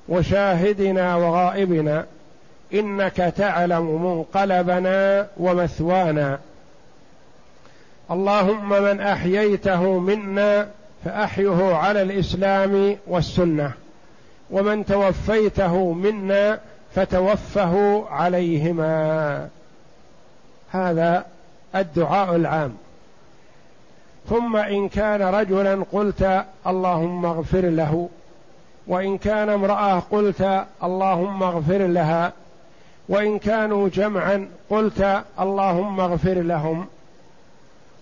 وشاهدنا 0.09 1.17
وغائبنا 1.17 2.07
إنك 2.75 3.17
تعلم 3.17 4.05
منقلبنا 4.07 5.27
ومثوانا. 5.37 6.39
اللهم 8.11 8.83
من 8.83 9.01
أحييته 9.01 9.99
منا 9.99 10.69
فأحيه 11.05 11.75
على 11.75 12.03
الإسلام 12.03 12.97
والسنة 13.07 13.73
ومن 14.51 14.87
توفيته 14.87 15.93
منا 15.93 16.61
فتوفه 16.95 18.05
عليهما. 18.11 19.49
هذا 20.73 21.25
الدعاء 21.75 22.37
العام. 22.37 22.77
ثم 24.29 24.57
إن 24.57 24.89
كان 24.89 25.23
رجلا 25.23 25.85
قلت 25.93 26.45
اللهم 26.67 27.27
اغفر 27.27 27.61
له 27.61 28.09
وإن 28.87 29.19
كان 29.19 29.49
امرأة 29.49 29.99
قلت 29.99 30.65
اللهم 30.83 31.43
اغفر 31.43 31.87
لها 31.87 32.33
وإن 33.09 33.39
كانوا 33.39 33.89
جمعا 33.89 34.49
قلت 34.71 35.23
اللهم 35.41 36.01
اغفر 36.01 36.35
لهم. 36.35 36.87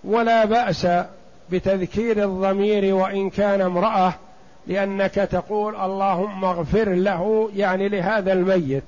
ولا 0.05 0.45
بأس 0.45 0.87
بتذكير 1.51 2.25
الضمير 2.25 2.95
وإن 2.95 3.31
كان 3.31 3.61
امرأة 3.61 4.15
لأنك 4.67 5.15
تقول 5.15 5.77
اللهم 5.77 6.45
اغفر 6.45 6.89
له 6.89 7.51
يعني 7.57 7.89
لهذا 7.89 8.33
الميت. 8.33 8.85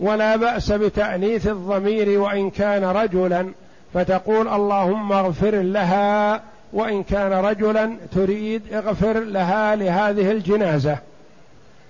ولا 0.00 0.36
بأس 0.36 0.72
بتأنيث 0.72 1.46
الضمير 1.46 2.20
وإن 2.20 2.50
كان 2.50 2.84
رجلا 2.84 3.52
فتقول 3.94 4.48
اللهم 4.48 5.12
اغفر 5.12 5.54
لها 5.54 6.40
وإن 6.72 7.02
كان 7.02 7.32
رجلا 7.32 7.96
تريد 8.14 8.62
اغفر 8.74 9.20
لها 9.20 9.76
لهذه 9.76 10.30
الجنازة. 10.30 10.98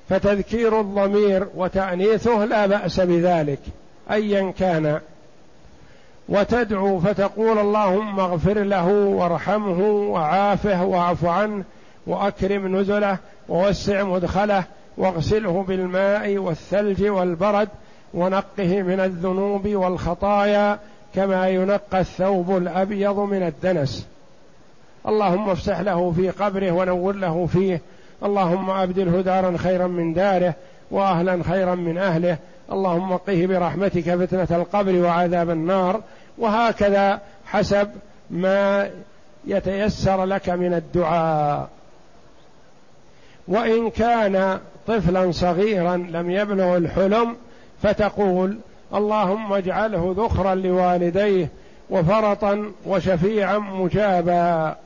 فتذكير 0.08 0.80
الضمير 0.80 1.46
وتأنيثه 1.54 2.44
لا 2.44 2.66
بأس 2.66 3.00
بذلك 3.00 3.60
ايا 4.10 4.52
كان. 4.58 5.00
وتدعو 6.28 7.00
فتقول 7.00 7.58
اللهم 7.58 8.20
اغفر 8.20 8.58
له 8.58 8.88
وارحمه 8.88 9.80
وعافه 9.90 10.84
واعف 10.84 11.24
عنه 11.24 11.64
وأكرم 12.06 12.76
نزله 12.76 13.16
ووسع 13.48 14.02
مدخله 14.04 14.64
واغسله 14.96 15.64
بالماء 15.68 16.38
والثلج 16.38 17.04
والبرد 17.04 17.68
ونقه 18.14 18.82
من 18.82 19.00
الذنوب 19.00 19.68
والخطايا 19.68 20.78
كما 21.14 21.48
ينقى 21.48 22.00
الثوب 22.00 22.56
الأبيض 22.56 23.18
من 23.18 23.42
الدنس. 23.42 24.06
اللهم 25.08 25.50
افسح 25.50 25.80
له 25.80 26.12
في 26.12 26.30
قبره 26.30 26.70
ونور 26.70 27.14
له 27.14 27.46
فيه. 27.46 27.80
اللهم 28.24 28.70
أبدله 28.70 29.20
دارا 29.20 29.56
خيرا 29.56 29.86
من 29.86 30.14
داره 30.14 30.54
وأهلا 30.90 31.42
خيرا 31.42 31.74
من 31.74 31.98
أهله. 31.98 32.36
اللهم 32.72 33.16
قه 33.16 33.46
برحمتك 33.46 34.14
فتنة 34.14 34.58
القبر 34.58 34.94
وعذاب 34.94 35.50
النار. 35.50 36.00
وهكذا 36.38 37.20
حسب 37.46 37.88
ما 38.30 38.90
يتيسر 39.46 40.24
لك 40.24 40.48
من 40.48 40.74
الدعاء. 40.74 41.68
وإن 43.48 43.90
كان 43.90 44.58
طفلا 44.86 45.32
صغيرا 45.32 45.96
لم 45.96 46.30
يبلغ 46.30 46.76
الحلم 46.76 47.36
فتقول 47.82 48.58
اللهم 48.94 49.52
اجعله 49.52 50.14
ذخرا 50.18 50.54
لوالديه 50.54 51.48
وفرطا 51.90 52.72
وشفيعا 52.86 53.58
مجابا. 53.58 54.76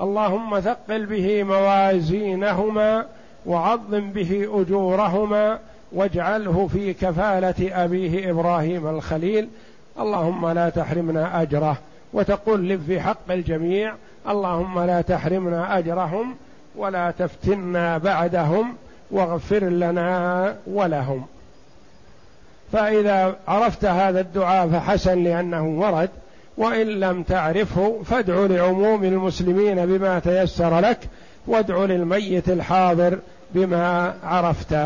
اللهم 0.00 0.60
ثقل 0.60 1.06
به 1.06 1.42
موازينهما 1.42 3.06
وعظم 3.46 4.10
به 4.10 4.48
أجورهما 4.52 5.58
واجعله 5.92 6.68
في 6.72 6.92
كفالة 6.92 7.84
أبيه 7.84 8.30
إبراهيم 8.30 8.86
الخليل. 8.86 9.48
اللهم 10.00 10.48
لا 10.48 10.68
تحرمنا 10.68 11.42
أجره 11.42 11.76
وتقول 12.12 12.78
في 12.78 13.00
حق 13.00 13.30
الجميع. 13.30 13.94
اللهم 14.28 14.80
لا 14.80 15.00
تحرمنا 15.00 15.78
أجرهم 15.78 16.34
ولا 16.76 17.10
تفتنا 17.10 17.98
بعدهم 17.98 18.74
واغفر 19.10 19.64
لنا 19.64 20.56
ولهم. 20.66 21.26
فإذا 22.74 23.36
عرفت 23.48 23.84
هذا 23.84 24.20
الدعاء 24.20 24.68
فحسن 24.68 25.24
لأنه 25.24 25.64
ورد 25.64 26.10
وإن 26.56 26.86
لم 26.86 27.22
تعرفه 27.22 28.02
فادع 28.04 28.34
لعموم 28.34 29.04
المسلمين 29.04 29.86
بما 29.86 30.18
تيسر 30.18 30.80
لك 30.80 30.98
وادع 31.46 31.84
للميت 31.84 32.48
الحاضر 32.48 33.18
بما 33.54 34.14
عرفت. 34.24 34.76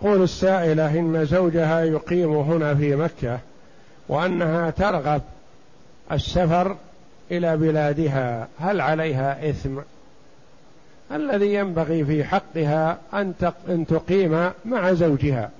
تقول 0.00 0.22
السائلة 0.22 0.98
إن 0.98 1.24
زوجها 1.24 1.80
يقيم 1.80 2.36
هنا 2.36 2.74
في 2.74 2.96
مكة 2.96 3.38
وأنها 4.08 4.70
ترغب 4.70 5.22
السفر 6.12 6.76
إلى 7.30 7.56
بلادها 7.56 8.48
هل 8.58 8.80
عليها 8.80 9.50
إثم؟ 9.50 9.78
الذي 11.12 11.54
ينبغي 11.54 12.04
في 12.04 12.24
حقها 12.24 12.98
أن 13.14 13.34
أن 13.68 13.86
تقيم 13.86 14.50
مع 14.64 14.92
زوجها 14.92 15.50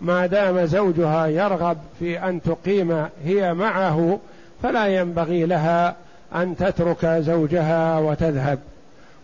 ما 0.00 0.26
دام 0.26 0.64
زوجها 0.64 1.26
يرغب 1.26 1.78
في 1.98 2.18
أن 2.18 2.42
تقيم 2.42 3.06
هي 3.24 3.54
معه 3.54 4.18
فلا 4.62 4.86
ينبغي 4.86 5.46
لها 5.46 5.96
أن 6.34 6.56
تترك 6.56 7.06
زوجها 7.06 7.98
وتذهب 7.98 8.58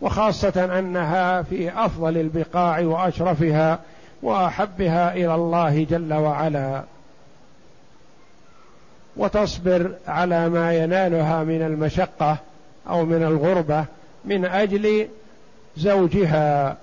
وخاصة 0.01 0.79
أنها 0.79 1.43
في 1.43 1.85
أفضل 1.85 2.17
البقاع 2.17 2.81
وأشرفها 2.81 3.79
وأحبها 4.25 5.15
إلى 5.15 5.35
الله 5.35 5.87
جل 5.91 6.15
وعلا. 6.15 6.83
وتصبر 9.17 9.95
على 10.09 10.49
ما 10.49 10.75
ينالها 10.75 11.45
من 11.45 11.63
المشقة 11.63 12.37
أو 12.89 13.05
من 13.05 13.23
الغربة 13.23 13.85
من 14.25 14.45
أجل 14.45 15.09
زوجها. 15.77 16.77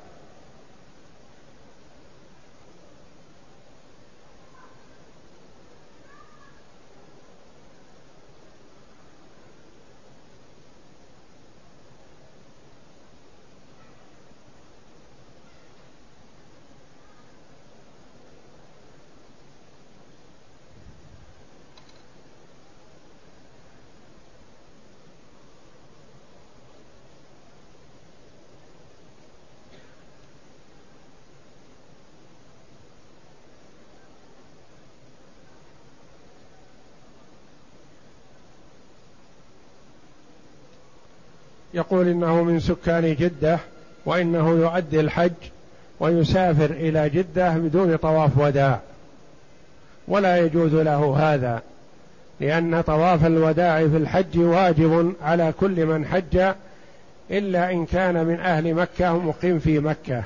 يقول 41.92 42.08
إنه 42.08 42.44
من 42.44 42.60
سكان 42.60 43.16
جدة 43.16 43.60
وإنه 44.06 44.50
يؤدي 44.50 45.00
الحج 45.00 45.32
ويسافر 46.00 46.72
إلى 46.72 47.10
جدة 47.10 47.58
بدون 47.58 47.96
طواف 47.96 48.38
وداع. 48.38 48.80
ولا 50.08 50.38
يجوز 50.38 50.76
له 50.76 51.16
هذا 51.20 51.62
لأن 52.40 52.82
طواف 52.82 53.26
الوداع 53.26 53.80
في 53.88 53.98
الحج 53.98 54.40
واجب 54.40 55.14
على 55.22 55.54
كل 55.60 55.86
من 55.86 56.06
حج 56.06 56.54
إلا 57.32 57.72
إن 57.72 57.86
كان 57.86 58.26
من 58.26 58.40
أهل 58.40 58.74
مكة 58.74 59.18
مقيم 59.18 59.60
في 59.60 59.80
مكة. 59.80 60.24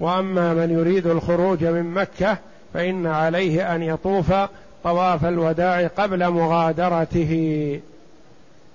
وأما 0.00 0.54
من 0.54 0.70
يريد 0.70 1.06
الخروج 1.06 1.64
من 1.64 1.94
مكة 1.94 2.38
فإن 2.74 3.06
عليه 3.06 3.74
أن 3.74 3.82
يطوف 3.82 4.32
طواف 4.84 5.24
الوداع 5.24 5.86
قبل 5.86 6.28
مغادرته. 6.30 7.80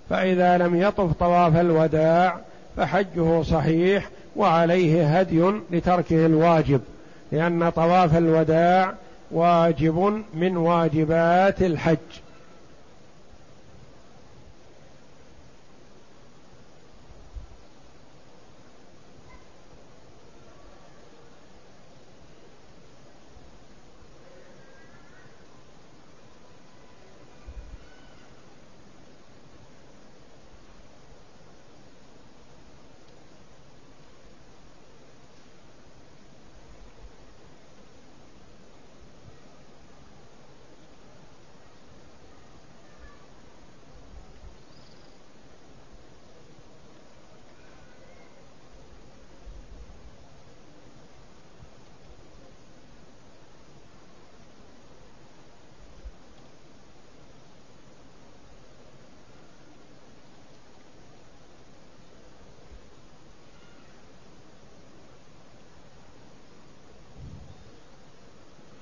فإذا 0.10 0.58
لم 0.58 0.82
يطف 0.82 1.14
طواف 1.20 1.56
الوداع 1.56 2.40
فحجه 2.78 3.42
صحيح 3.42 4.10
وعليه 4.36 5.20
هدي 5.20 5.52
لتركه 5.72 6.26
الواجب 6.26 6.82
لأن 7.32 7.70
طواف 7.70 8.18
الوداع 8.18 8.94
واجب 9.32 10.24
من 10.34 10.58
واجبات 10.58 11.62
الحج. 11.62 11.98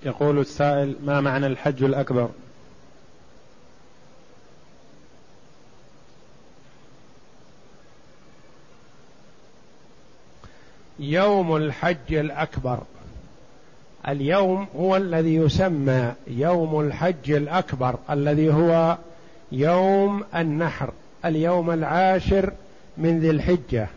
يقول 0.08 0.39
السائل 0.39 0.95
ما 1.03 1.22
معنى 1.22 1.47
الحج 1.47 1.84
الأكبر؟ 1.84 2.30
يوم 10.99 11.55
الحج 11.55 12.14
الأكبر. 12.14 12.80
اليوم 14.08 14.68
هو 14.76 14.97
الذي 14.97 15.36
يسمى 15.36 16.14
يوم 16.28 16.80
الحج 16.80 17.32
الأكبر 17.32 17.95
الذي 18.10 18.53
هو 18.53 18.97
يوم 19.51 20.24
النحر 20.36 20.91
اليوم 21.26 21.72
العاشر 21.72 22.53
من 22.97 23.20
ذي 23.20 23.30
الحجة 23.30 23.88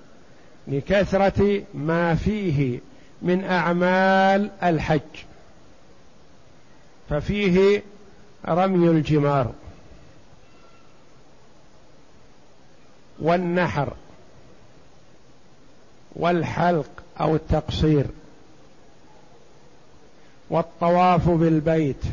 لكثرة 0.68 1.62
ما 1.74 2.14
فيه 2.14 2.80
من 3.22 3.44
أعمال 3.44 4.50
الحج. 4.62 5.29
ففيه 7.11 7.82
رمي 8.48 8.88
الجمار 8.88 9.52
والنحر 13.18 13.92
والحلق 16.16 16.90
أو 17.20 17.34
التقصير 17.34 18.06
والطواف 20.50 21.28
بالبيت 21.28 22.04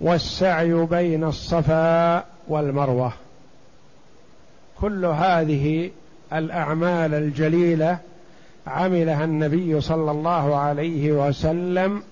والسعي 0.00 0.74
بين 0.74 1.24
الصفا 1.24 2.24
والمروة. 2.48 3.12
كل 4.80 5.04
هذه 5.04 5.90
الأعمال 6.32 7.14
الجليلة 7.14 7.98
عملها 8.66 9.24
النبي 9.24 9.80
صلى 9.80 10.10
الله 10.10 10.56
عليه 10.56 11.12
وسلم 11.12 12.02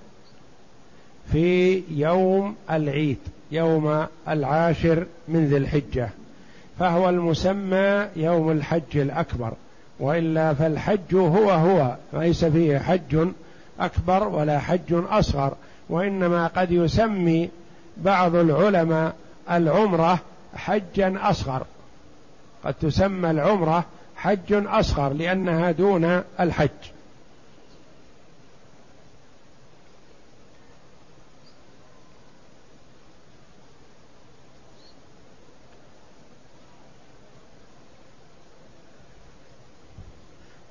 في 1.33 1.83
يوم 1.91 2.57
العيد 2.71 3.19
يوم 3.53 4.07
العاشر 4.29 5.07
من 5.29 5.47
ذي 5.47 5.57
الحجة. 5.57 6.09
فهو 6.79 7.09
المسمى 7.09 8.07
يوم 8.17 8.51
الحج 8.51 8.97
الأكبر 8.97 9.53
وإلا 10.01 10.55
فالحج 10.55 11.15
هو 11.15 11.51
هو 11.51 11.97
ليس 12.13 12.45
فيه 12.45 12.79
حج 12.79 13.29
أكبر 13.81 14.29
ولا 14.29 14.59
حج 14.59 14.93
أصغر. 15.11 15.55
وإنما 15.89 16.47
قد 16.47 16.73
يسمي 16.73 17.49
بعض 17.97 18.35
العلماء 18.35 19.15
العمرة 19.51 20.19
حجا 20.55 21.19
أصغر. 21.21 21.63
قد 22.65 22.75
تسمى 22.75 23.31
العمرة 23.31 23.85
حج 24.17 24.53
أصغر 24.53 25.13
لأنها 25.13 25.71
دون 25.71 26.23
الحج. 26.41 26.69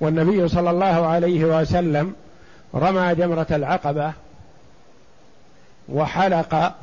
والنبي 0.01 0.47
صلى 0.47 0.69
الله 0.69 1.07
عليه 1.07 1.45
وسلم 1.45 2.13
رمى 2.75 3.15
جمرة 3.15 3.47
العقبة 3.51 4.13
وحلق 5.89 6.73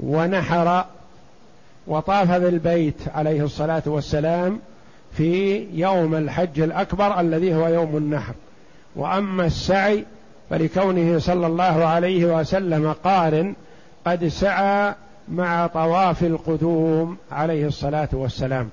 ونحر 0.00 0.84
وطاف 1.86 2.30
بالبيت 2.30 2.94
عليه 3.14 3.44
الصلاة 3.44 3.82
والسلام 3.86 4.58
في 5.16 5.64
يوم 5.72 6.14
الحج 6.14 6.60
الأكبر 6.60 7.20
الذي 7.20 7.54
هو 7.54 7.68
يوم 7.68 7.96
النحر. 7.96 8.34
وأما 8.96 9.46
السعي 9.46 10.04
فلكونه 10.50 11.18
صلى 11.18 11.46
الله 11.46 11.84
عليه 11.84 12.24
وسلم 12.24 12.92
قارن 13.04 13.54
قد 14.06 14.28
سعى 14.28 14.94
مع 15.28 15.66
طواف 15.66 16.22
القدوم 16.22 17.16
عليه 17.32 17.66
الصلاة 17.66 18.08
والسلام. 18.12 18.70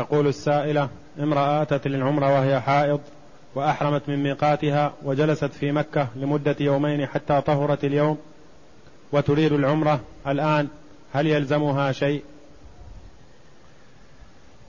تقول 0.00 0.26
السائلة 0.26 0.88
امرأة 1.20 1.62
أتت 1.62 1.86
للعمرة 1.86 2.34
وهي 2.34 2.60
حائض 2.60 3.00
وأحرمت 3.54 4.08
من 4.08 4.22
ميقاتها 4.22 4.92
وجلست 5.02 5.44
في 5.44 5.72
مكة 5.72 6.08
لمدة 6.16 6.56
يومين 6.60 7.06
حتى 7.06 7.40
طهرت 7.40 7.84
اليوم 7.84 8.18
وتريد 9.12 9.52
العمرة. 9.52 10.00
الآن 10.26 10.68
هل 11.12 11.26
يلزمها 11.26 11.92
شيء؟ 11.92 12.22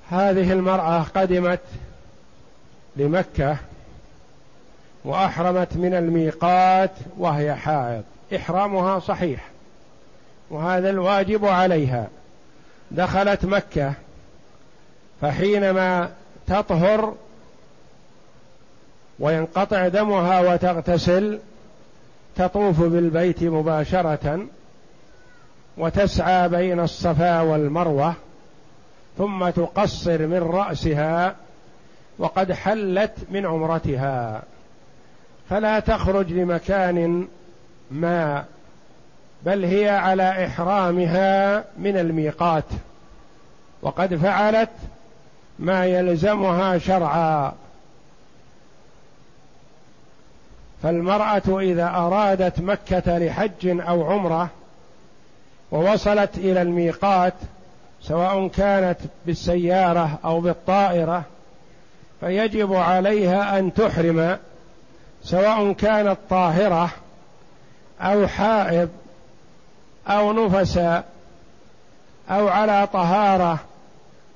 هذه 0.09 0.51
المرأة 0.51 1.01
قدمت 1.01 1.59
لمكة 2.95 3.57
وأحرمت 5.05 5.77
من 5.77 5.93
الميقات 5.93 6.91
وهي 7.17 7.55
حائض. 7.55 8.03
إحرامها 8.35 8.99
صحيح 8.99 9.49
وهذا 10.49 10.89
الواجب 10.89 11.45
عليها. 11.45 12.07
دخلت 12.91 13.45
مكة 13.45 13.93
فحينما 15.21 16.09
تطهر 16.47 17.15
وينقطع 19.19 19.87
دمها 19.87 20.39
وتغتسل 20.39 21.39
تطوف 22.35 22.81
بالبيت 22.81 23.43
مباشرة 23.43 24.45
وتسعى 25.77 26.49
بين 26.49 26.79
الصفا 26.79 27.41
والمروة 27.41 28.13
ثم 29.17 29.49
تقصر 29.49 30.27
من 30.27 30.37
رأسها 30.37 31.35
وقد 32.19 32.51
حلت 32.51 33.13
من 33.31 33.45
عمرتها. 33.45 34.43
فلا 35.49 35.79
تخرج 35.79 36.33
لمكان 36.33 37.27
ما 37.91 38.45
بل 39.45 39.65
هي 39.65 39.89
على 39.89 40.45
إحرامها 40.45 41.63
من 41.77 41.97
الميقات. 41.97 42.65
وقد 43.81 44.15
فعلت 44.15 44.69
ما 45.61 45.85
يلزمها 45.85 46.77
شرعا. 46.77 47.53
فالمرأة 50.83 51.59
إذا 51.59 51.87
أرادت 51.87 52.59
مكة 52.59 53.17
لحج 53.17 53.81
أو 53.81 54.11
عمرة 54.11 54.49
ووصلت 55.71 56.37
إلى 56.37 56.61
الميقات 56.61 57.33
سواء 58.01 58.47
كانت 58.47 58.97
بالسيارة 59.25 60.19
أو 60.25 60.39
بالطائرة 60.39 61.23
فيجب 62.19 62.73
عليها 62.73 63.59
أن 63.59 63.73
تحرم 63.73 64.37
سواء 65.23 65.71
كانت 65.71 66.17
طاهرة 66.29 66.89
أو 68.01 68.27
حائض 68.27 68.89
أو 70.07 70.33
نفس 70.33 70.77
أو 72.29 72.47
على 72.47 72.87
طهارة 72.93 73.59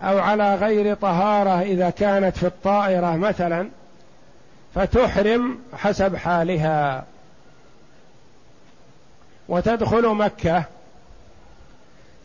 أو 0.02 0.20
على 0.20 0.56
غير 0.56 0.96
طهارة 0.96 1.62
إذا 1.62 1.90
كانت 1.90 2.38
في 2.38 2.46
الطائرة 2.48 3.16
مثلا 3.16 3.70
فتحرم 4.76 5.60
حسب 5.78 6.16
حالها. 6.16 7.06
وتدخل 9.50 10.08
مكة 10.08 10.64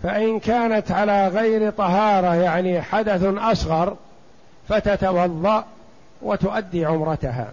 فإن 0.02 0.40
كانت 0.40 0.92
على 0.92 1.28
غير 1.28 1.70
طهارة 1.70 2.34
يعني 2.34 2.82
حدث 2.82 3.24
أصغر 3.24 3.96
فتتوضأ 4.68 5.64
وتؤدي 6.22 6.84
عمرتها. 6.84 7.48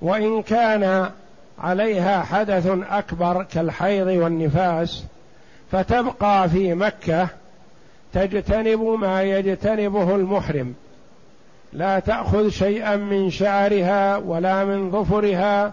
وإن 0.00 0.42
كان 0.42 1.10
عليها 1.58 2.22
حدث 2.22 2.66
أكبر 2.90 3.42
كالحيض 3.42 4.06
والنفاس 4.06 5.04
فتبقى 5.72 6.48
في 6.48 6.74
مكة 6.74 7.28
تجتنب 8.12 8.80
ما 8.80 9.22
يجتنبه 9.22 10.14
المحرم. 10.14 10.74
لا 11.72 11.98
تأخذ 11.98 12.48
شيئا 12.48 12.96
من 12.96 13.30
شعرها 13.30 14.16
ولا 14.16 14.64
من 14.64 14.90
ظفرها 14.90 15.72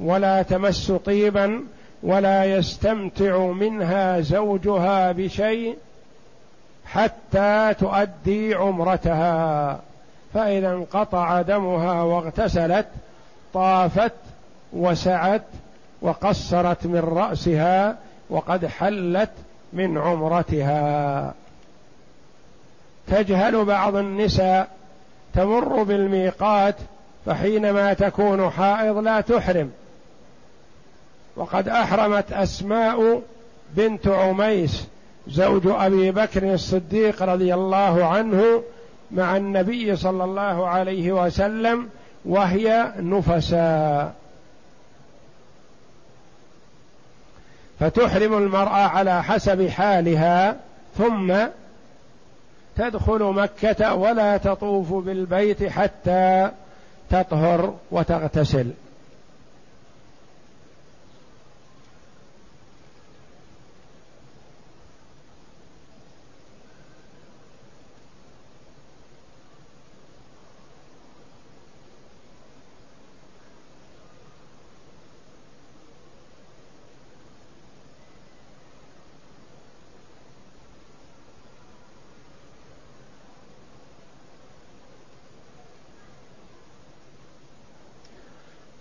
ولا 0.00 0.42
تمس 0.42 0.92
طيبا 0.92 1.60
ولا 2.02 2.44
يستمتع 2.44 3.38
منها 3.38 4.20
زوجها 4.20 5.12
بشيء 5.12 5.76
حتى 6.86 7.74
تؤدي 7.80 8.54
عمرتها. 8.54 9.80
فإذا 10.34 10.72
انقطع 10.72 11.42
دمها 11.42 12.02
واغتسلت 12.02 12.86
طافت 13.54 14.12
وسعت 14.72 15.42
وقصرت 16.02 16.86
من 16.86 16.98
رأسها 16.98 17.96
وقد 18.30 18.66
حلت 18.66 19.30
من 19.72 19.98
عمرتها. 19.98 21.34
تجهل 23.10 23.64
بعض 23.64 23.96
النساء 23.96 24.68
تمر 25.34 25.82
بالميقات 25.82 26.74
فحينما 27.26 27.92
تكون 27.92 28.50
حائض 28.50 28.98
لا 28.98 29.20
تحرم. 29.20 29.70
وقد 31.36 31.68
أحرمت 31.68 32.32
أسماء 32.32 33.22
بنت 33.76 34.08
عميس 34.08 34.84
زوج 35.28 35.62
أبي 35.66 36.10
بكر 36.10 36.54
الصديق 36.54 37.22
رضي 37.22 37.54
الله 37.54 38.04
عنه 38.04 38.62
مع 39.10 39.36
النبي 39.36 39.96
صلى 39.96 40.24
الله 40.24 40.68
عليه 40.68 41.12
وسلم 41.12 41.88
وهي 42.24 42.92
نفساء. 42.98 44.14
فتحرم 47.80 48.38
المرأة 48.38 48.88
على 48.88 49.22
حسب 49.22 49.68
حالها 49.68 50.56
ثم 50.98 51.34
تدخل 52.78 53.22
مكة 53.22 53.94
ولا 53.94 54.36
تطوف 54.36 54.94
بالبيت 54.94 55.64
حتى 55.64 56.50
تطهر 57.10 57.74
وتغتسل. 57.90 58.70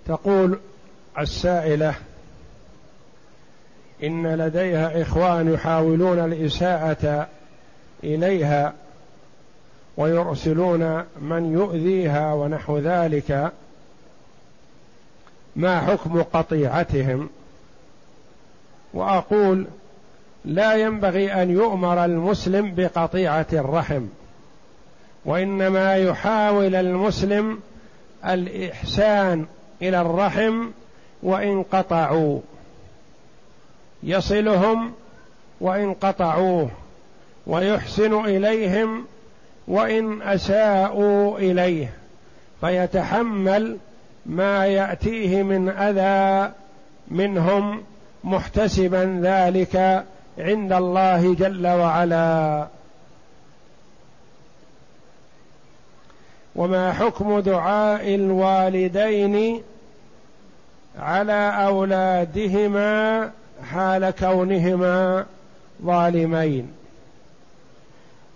تقول 0.08 0.60
السائلة 1.20 1.95
إن 4.03 4.28
لديها 4.36 5.01
إخوان 5.01 5.53
يحاولون 5.53 6.20
الإساءة 6.20 7.28
إليها 8.03 8.74
ويرسلون 9.97 11.03
من 11.22 11.53
يؤذيها 11.53 12.34
ونحو 12.34 12.78
ذلك 12.78 13.51
ما 15.55 15.80
حكم 15.80 16.22
قطيعتهم؟ 16.22 17.30
وأقول 18.93 19.68
لا 20.45 20.76
ينبغي 20.76 21.34
أن 21.34 21.49
يؤمر 21.49 22.05
المسلم 22.05 22.76
بقطيعة 22.76 23.47
الرحم 23.53 24.05
وإنما 25.26 25.95
يحاول 25.95 26.76
المسلم 26.76 27.60
الإحسان 28.26 29.45
إلى 29.82 30.02
الرحم 30.02 30.68
وإن 31.24 31.64
قطعوا. 31.64 32.40
يصلهم 34.04 34.92
وإن 35.62 35.94
قطعوه 35.94 36.70
ويحسن 37.48 38.26
إليهم 38.26 39.06
وإن 39.68 40.22
أساءوا 40.22 41.38
إليه. 41.38 41.94
فيتحمل 42.62 43.78
ما 44.26 44.66
يأتيه 44.66 45.44
من 45.44 45.70
أذى 45.70 46.54
منهم 47.08 47.84
محتسبا 48.24 49.20
ذلك 49.24 50.06
عند 50.40 50.74
الله 50.74 51.36
جل 51.36 51.68
وعلا. 51.68 52.68
وما 56.58 56.93
حكم 56.93 57.39
دعاء 57.39 58.16
الوالدين 58.16 59.62
على 60.99 61.53
أولادهما 61.68 63.32
حال 63.72 64.10
كونهما 64.10 65.26
ظالمين. 65.86 66.72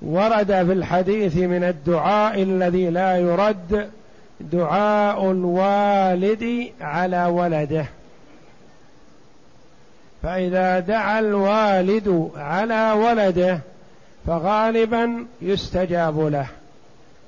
ورد 0.01 0.45
في 0.45 0.73
الحديث 0.73 1.37
من 1.37 1.63
الدعاء 1.63 2.43
الذي 2.43 2.89
لا 2.89 3.17
يرد 3.17 3.89
دعاء 4.39 5.31
الوالد 5.31 6.71
على 6.81 7.25
ولده. 7.25 7.85
فإذا 10.23 10.79
دعا 10.79 11.19
الوالد 11.19 12.31
على 12.35 12.91
ولده 12.91 13.59
فغالبا 14.27 15.25
يستجاب 15.41 16.19
له. 16.19 16.47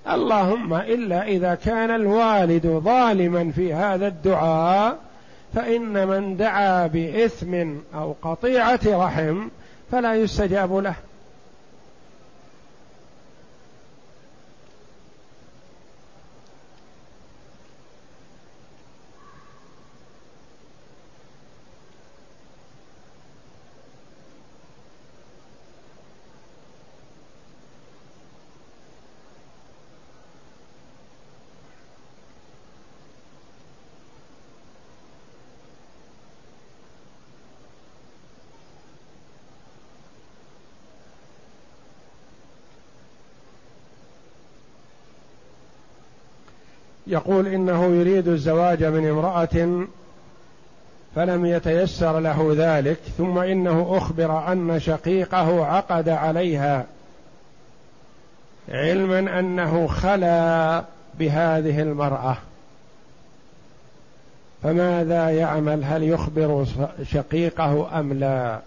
اللهم 0.10 0.74
إلا 0.74 1.28
إذا 1.28 1.56
كان 1.56 1.96
الوالد 1.96 2.68
ظالما 2.68 3.52
في 3.52 3.74
هذا 3.74 4.08
الدعاء 4.08 4.98
فإن 5.56 6.08
من 6.08 6.38
دعا 6.38 6.88
بإثم 6.88 7.74
أو 7.96 8.16
قطيعة 8.22 8.80
رحم 8.86 9.48
فلا 9.92 10.16
يستجاب 10.16 10.76
له. 10.76 10.96
يقول 47.14 47.48
إنه 47.48 47.86
يريد 47.86 48.28
الزواج 48.28 48.84
من 48.84 49.10
امرأة 49.10 49.86
فلم 51.16 51.46
يتيسر 51.46 52.20
له 52.20 52.54
ذلك 52.58 52.98
ثم 53.18 53.38
إنه 53.38 53.98
أخبر 53.98 54.52
أن 54.52 54.80
شقيقه 54.80 55.66
عقد 55.66 56.10
عليها. 56.10 56.86
علما 58.70 59.40
أنه 59.40 59.88
خلا 59.88 60.84
بهذه 61.20 61.82
المرأة. 61.82 62.38
فماذا 64.64 65.30
يعمل؟ 65.30 65.84
هل 65.84 66.04
يخبر 66.04 66.66
شقيقه 67.04 68.00
أم 68.00 68.14
لا؟ 68.14 68.60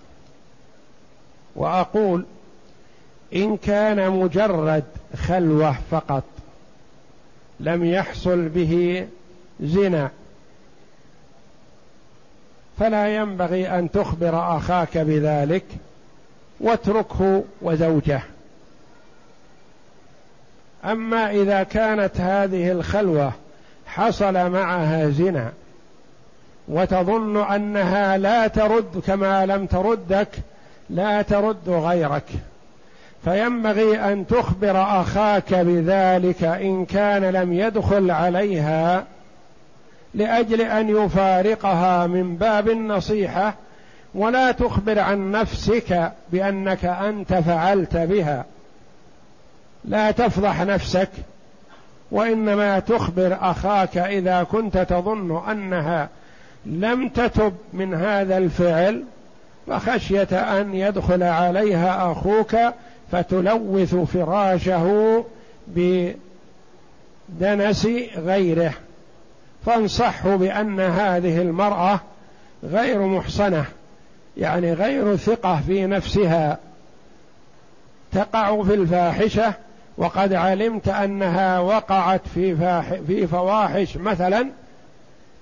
وأقول 1.57 2.25
إن 3.35 3.57
كان 3.57 4.11
مجرد 4.11 4.85
خلوة 5.17 5.77
فقط. 5.91 6.25
لم 7.61 7.85
يحصل 7.85 8.49
به 8.49 9.07
زنا. 9.61 10.11
فلا 12.79 13.17
ينبغي 13.17 13.79
أن 13.79 13.91
تخبر 13.91 14.57
أخاك 14.57 14.99
بذلك 14.99 15.65
واتركه 16.61 17.45
وزوجه. 17.63 18.23
أما 20.85 21.31
إذا 21.31 21.63
كانت 21.63 22.21
هذه 22.21 22.73
الخلوة 22.73 23.33
حصل 23.87 24.51
معها 24.51 25.09
زنا 25.11 25.53
وتظن 26.69 27.37
أنها 27.37 28.19
لا 28.19 28.47
ترد 28.47 29.03
كما 29.07 29.47
لم 29.47 29.67
تردك 29.67 30.29
لا 30.91 31.23
ترد 31.23 31.69
غيرك. 31.69 32.25
فينبغي 33.27 33.99
أن 34.12 34.27
تخبر 34.27 34.83
أخاك 35.01 35.55
بذلك 35.55 36.45
إن 36.45 36.85
كان 36.85 37.24
لم 37.24 37.53
يدخل 37.53 38.11
عليها 38.11 39.05
لأجل 40.14 40.61
أن 40.61 40.89
يفارقها 40.89 42.07
من 42.07 42.37
باب 42.37 42.68
النصيحة 42.68 43.55
ولا 44.14 44.53
تخبر 44.53 44.99
عن 44.99 45.31
نفسك 45.31 46.12
بأنك 46.33 46.85
أنت 46.85 47.35
فعلت 47.35 47.97
بها. 47.97 48.45
لا 49.85 50.11
تفضح 50.11 50.62
نفسك 50.62 51.11
وإنما 52.11 52.79
تخبر 52.79 53.39
أخاك 53.41 53.99
إذا 53.99 54.43
كنت 54.43 54.79
تظن 54.79 55.43
أنها 55.51 56.09
لم 56.66 57.09
تتب 57.09 57.55
من 57.72 57.95
هذا 57.95 58.39
الفعل 58.39 59.05
فخشية 59.66 60.61
أن 60.61 60.74
يدخل 60.74 61.22
عليها 61.22 62.12
أخوك 62.12 62.57
فتلوث 63.13 63.95
فراشه 63.95 65.25
بدنس 67.29 67.87
غيره. 68.17 68.73
فانصحه 69.67 70.37
بأن 70.37 70.81
هذه 70.81 71.43
المرأة 71.43 72.01
غير 72.65 73.03
محصنة 73.07 73.65
يعني 74.37 74.73
غير 74.73 75.17
ثقة 75.17 75.61
في 75.67 75.87
نفسها. 75.87 76.59
تقع 78.13 78.63
في 78.63 78.75
الفاحشة 78.75 79.55
وقد 79.99 80.33
علمت 80.33 80.89
أنها 80.89 81.59
وقعت 81.59 82.21
في 82.35 82.57
فاح 82.57 82.95
في 83.07 83.27
فواحش 83.27 83.97
مثلا 83.97 84.47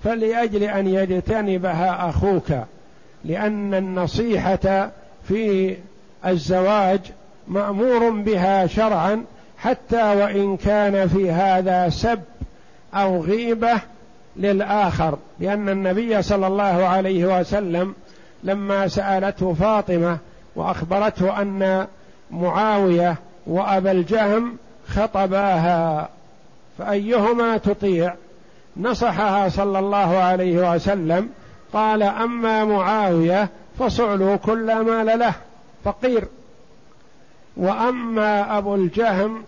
فلأجل 0.04 0.62
أن 0.62 0.88
يجتنبها 0.88 2.08
أخوك 2.08 2.52
لأن 3.24 3.74
النصيحة 3.74 4.90
في 5.28 5.76
الزواج 6.26 7.00
مأمور 7.48 8.10
بها 8.10 8.66
شرعا 8.66 9.24
حتى 9.58 10.02
وإن 10.02 10.56
كان 10.56 11.08
في 11.08 11.30
هذا 11.30 11.88
سب 11.88 12.20
أو 12.94 13.22
غيبة 13.22 13.80
للآخر. 14.36 15.18
لأن 15.40 15.68
النبي 15.68 16.22
صلى 16.22 16.46
الله 16.46 16.86
عليه 16.86 17.40
وسلم 17.40 17.94
لما 18.44 18.88
سألته 18.88 19.54
فاطمة 19.54 20.18
وأخبرته 20.56 21.42
أن 21.42 21.86
معاوية 22.30 23.16
وأبا 23.46 23.90
الجهم 23.90 24.56
خطباها 24.88 26.08
فأيهما 26.78 27.56
تطيع؟ 27.56 28.14
نصحها 28.76 29.48
صلى 29.48 29.78
الله 29.78 30.18
عليه 30.18 30.74
وسلم 30.74 31.28
قال 31.72 32.02
أما 32.02 32.64
معاوية 32.64 33.48
فصعلوا 33.78 34.36
كل 34.36 34.80
مال 34.80 35.18
له 35.18 35.32
فقير. 35.84 36.24
وأما 37.56 38.58
أبو 38.58 38.74
الجهم 38.74 39.44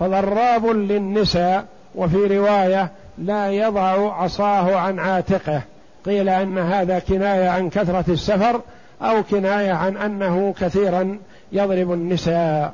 فضراب 0.00 0.66
للنساء 0.66 1.64
وفي 1.94 2.38
رواية 2.38 2.90
لا 3.18 3.50
يضع 3.50 4.14
عصاه 4.14 4.76
عن 4.76 4.98
عاتقه. 4.98 5.62
قيل 6.06 6.28
إن 6.28 6.58
هذا 6.58 6.98
كناية 6.98 7.48
عن 7.48 7.70
كثرة 7.70 8.04
السفر 8.08 8.60
أو 9.02 9.22
كناية 9.22 9.72
عن 9.72 9.96
أنه 9.96 10.54
كثيرا 10.60 11.18
يضرب 11.52 11.92
النساء. 11.92 12.72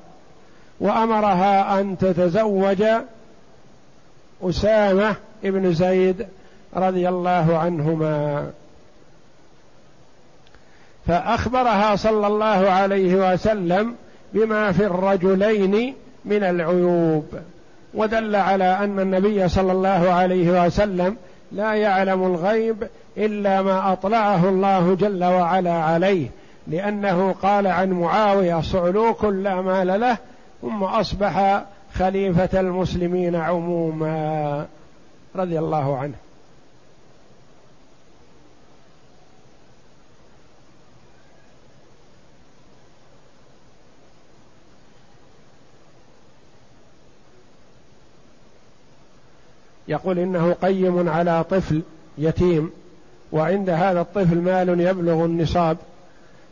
وأمرها 0.81 1.81
أن 1.81 1.99
تتزوج 1.99 2.85
أسامة 4.43 5.15
ابن 5.45 5.75
زيد 5.75 6.27
رضي 6.77 7.09
الله 7.09 7.59
عنهما. 7.59 8.51
فأخبرها 11.07 11.97
صلى 11.97 12.27
الله 12.27 12.71
عليه 12.71 13.33
وسلم 13.33 13.95
بما 14.35 14.73
في 14.73 14.87
الرجلين 14.87 15.95
من 16.25 16.43
العيوب. 16.43 17.27
ودل 17.95 18.37
على 18.37 18.65
أن 18.65 19.01
النبي 19.01 19.49
صلى 19.49 19.73
الله 19.73 20.11
عليه 20.11 20.67
وسلم 20.67 21.17
لا 21.53 21.75
يعلم 21.75 22.25
الغيب 22.27 22.89
إلا 23.17 23.63
ما 23.63 23.93
أطلعه 23.93 24.49
الله 24.49 24.95
جل 24.95 25.25
وعلا 25.25 25.73
عليه 25.73 26.27
لأنه 26.67 27.35
قال 27.43 27.67
عن 27.67 27.91
معاوية 27.91 28.61
صعلوك 28.61 29.25
لا 29.25 29.61
مال 29.61 30.01
له 30.01 30.17
ثم 30.63 30.83
أصبح 30.83 31.65
خليفة 31.95 32.61
المسلمين 32.61 33.37
عموما. 33.37 34.67
رضي 35.37 35.59
الله 35.59 35.99
عنه. 35.99 36.15
يقول 49.89 50.19
إنه 50.19 50.53
قيم 50.53 51.09
على 51.09 51.45
طفل 51.45 51.83
يتيم 52.19 52.71
وعند 53.33 53.71
هذا 53.71 54.01
الطفل 54.01 54.39
مال 54.39 54.81
يبلغ 54.81 55.25
النصاب 55.25 55.77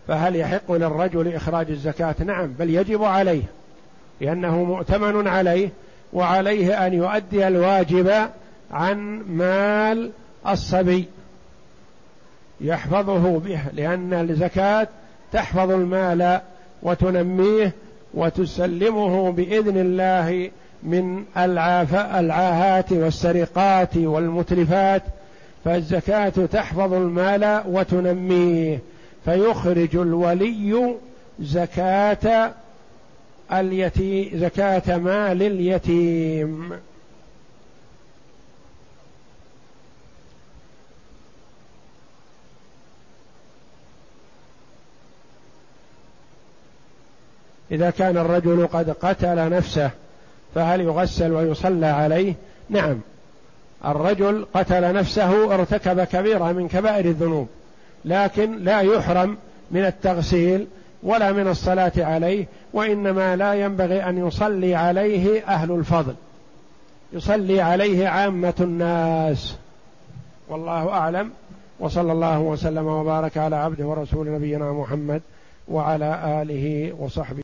فهل 0.09 0.37
يحق 0.37 0.73
للرجل 0.73 1.35
إخراج 1.35 1.71
الزكاة؟ 1.71 2.15
نعم 2.25 2.47
بل 2.59 2.71
يجب 2.71 3.05
عليه 3.05 3.43
لأنه 4.21 4.65
مؤتمن 4.65 5.29
عليه 5.29 5.69
وعليه 6.13 6.87
أن 6.87 6.95
يؤدي 6.95 7.49
الواجب 7.49 8.29
عن 8.71 9.23
مال 9.29 10.11
الصبي 10.49 11.05
يحفظه 12.61 13.39
به 13.39 13.61
لأن 13.73 14.13
الزكاة 14.13 14.89
تحفظ 15.33 15.71
المال 15.71 16.41
وتنميه 16.83 17.73
وتسلمه 18.15 19.33
بإذن 19.33 19.77
الله 19.77 20.51
من 20.83 21.25
العاهات 21.37 22.93
والسرقات 22.93 23.97
والمتلفات 23.97 25.03
فالزكاة 25.65 26.29
تحفظ 26.29 26.93
المال 26.93 27.63
وتنميه 27.67 28.79
فيخرج 29.25 29.97
الولي 29.97 30.95
زكاة 31.41 32.53
اليتيم 33.53 34.31
زكاة 34.35 34.97
مال 34.97 35.43
اليتيم. 35.43 36.73
إذا 47.73 47.91
كان 47.91 48.17
الرجل 48.17 48.67
قد 48.67 48.91
قتل 48.91 49.51
نفسه 49.51 49.91
فهل 50.55 50.81
يغسل 50.81 51.33
ويصلى 51.33 51.87
عليه؟ 51.87 52.35
نعم. 52.71 53.01
الرجل 53.85 54.47
قتل 54.55 54.95
نفسه 54.95 55.55
ارتكب 55.55 56.05
كبيرة 56.05 56.53
من 56.53 56.69
كبائر 56.69 57.05
الذنوب 57.05 57.49
لكن 58.05 58.59
لا 58.59 58.81
يحرم 58.81 59.37
من 59.71 59.85
التغسيل 59.85 60.67
ولا 61.03 61.33
من 61.33 61.49
الصلاة 61.49 61.93
عليه 61.97 62.47
وإنما 62.73 63.37
لا 63.37 63.55
ينبغي 63.55 64.05
أن 64.05 64.27
يصلي 64.27 64.75
عليه 64.75 65.45
أهل 65.45 65.73
الفضل. 65.73 66.15
يصلي 67.13 67.61
عليه 67.61 68.09
عامة 68.09 68.55
الناس. 68.61 69.57
والله 70.49 70.89
أعلم. 70.89 71.31
وصلى 71.81 72.13
الله 72.13 72.41
وسلم 72.41 72.87
وبارك 72.87 73.39
على 73.39 73.57
عبده 73.57 73.87
ورسول 73.87 74.33
نبينا 74.33 74.73
محمد 74.73 75.23
وعلى 75.69 76.43
آله 76.43 76.93
وصحبه 76.99 77.39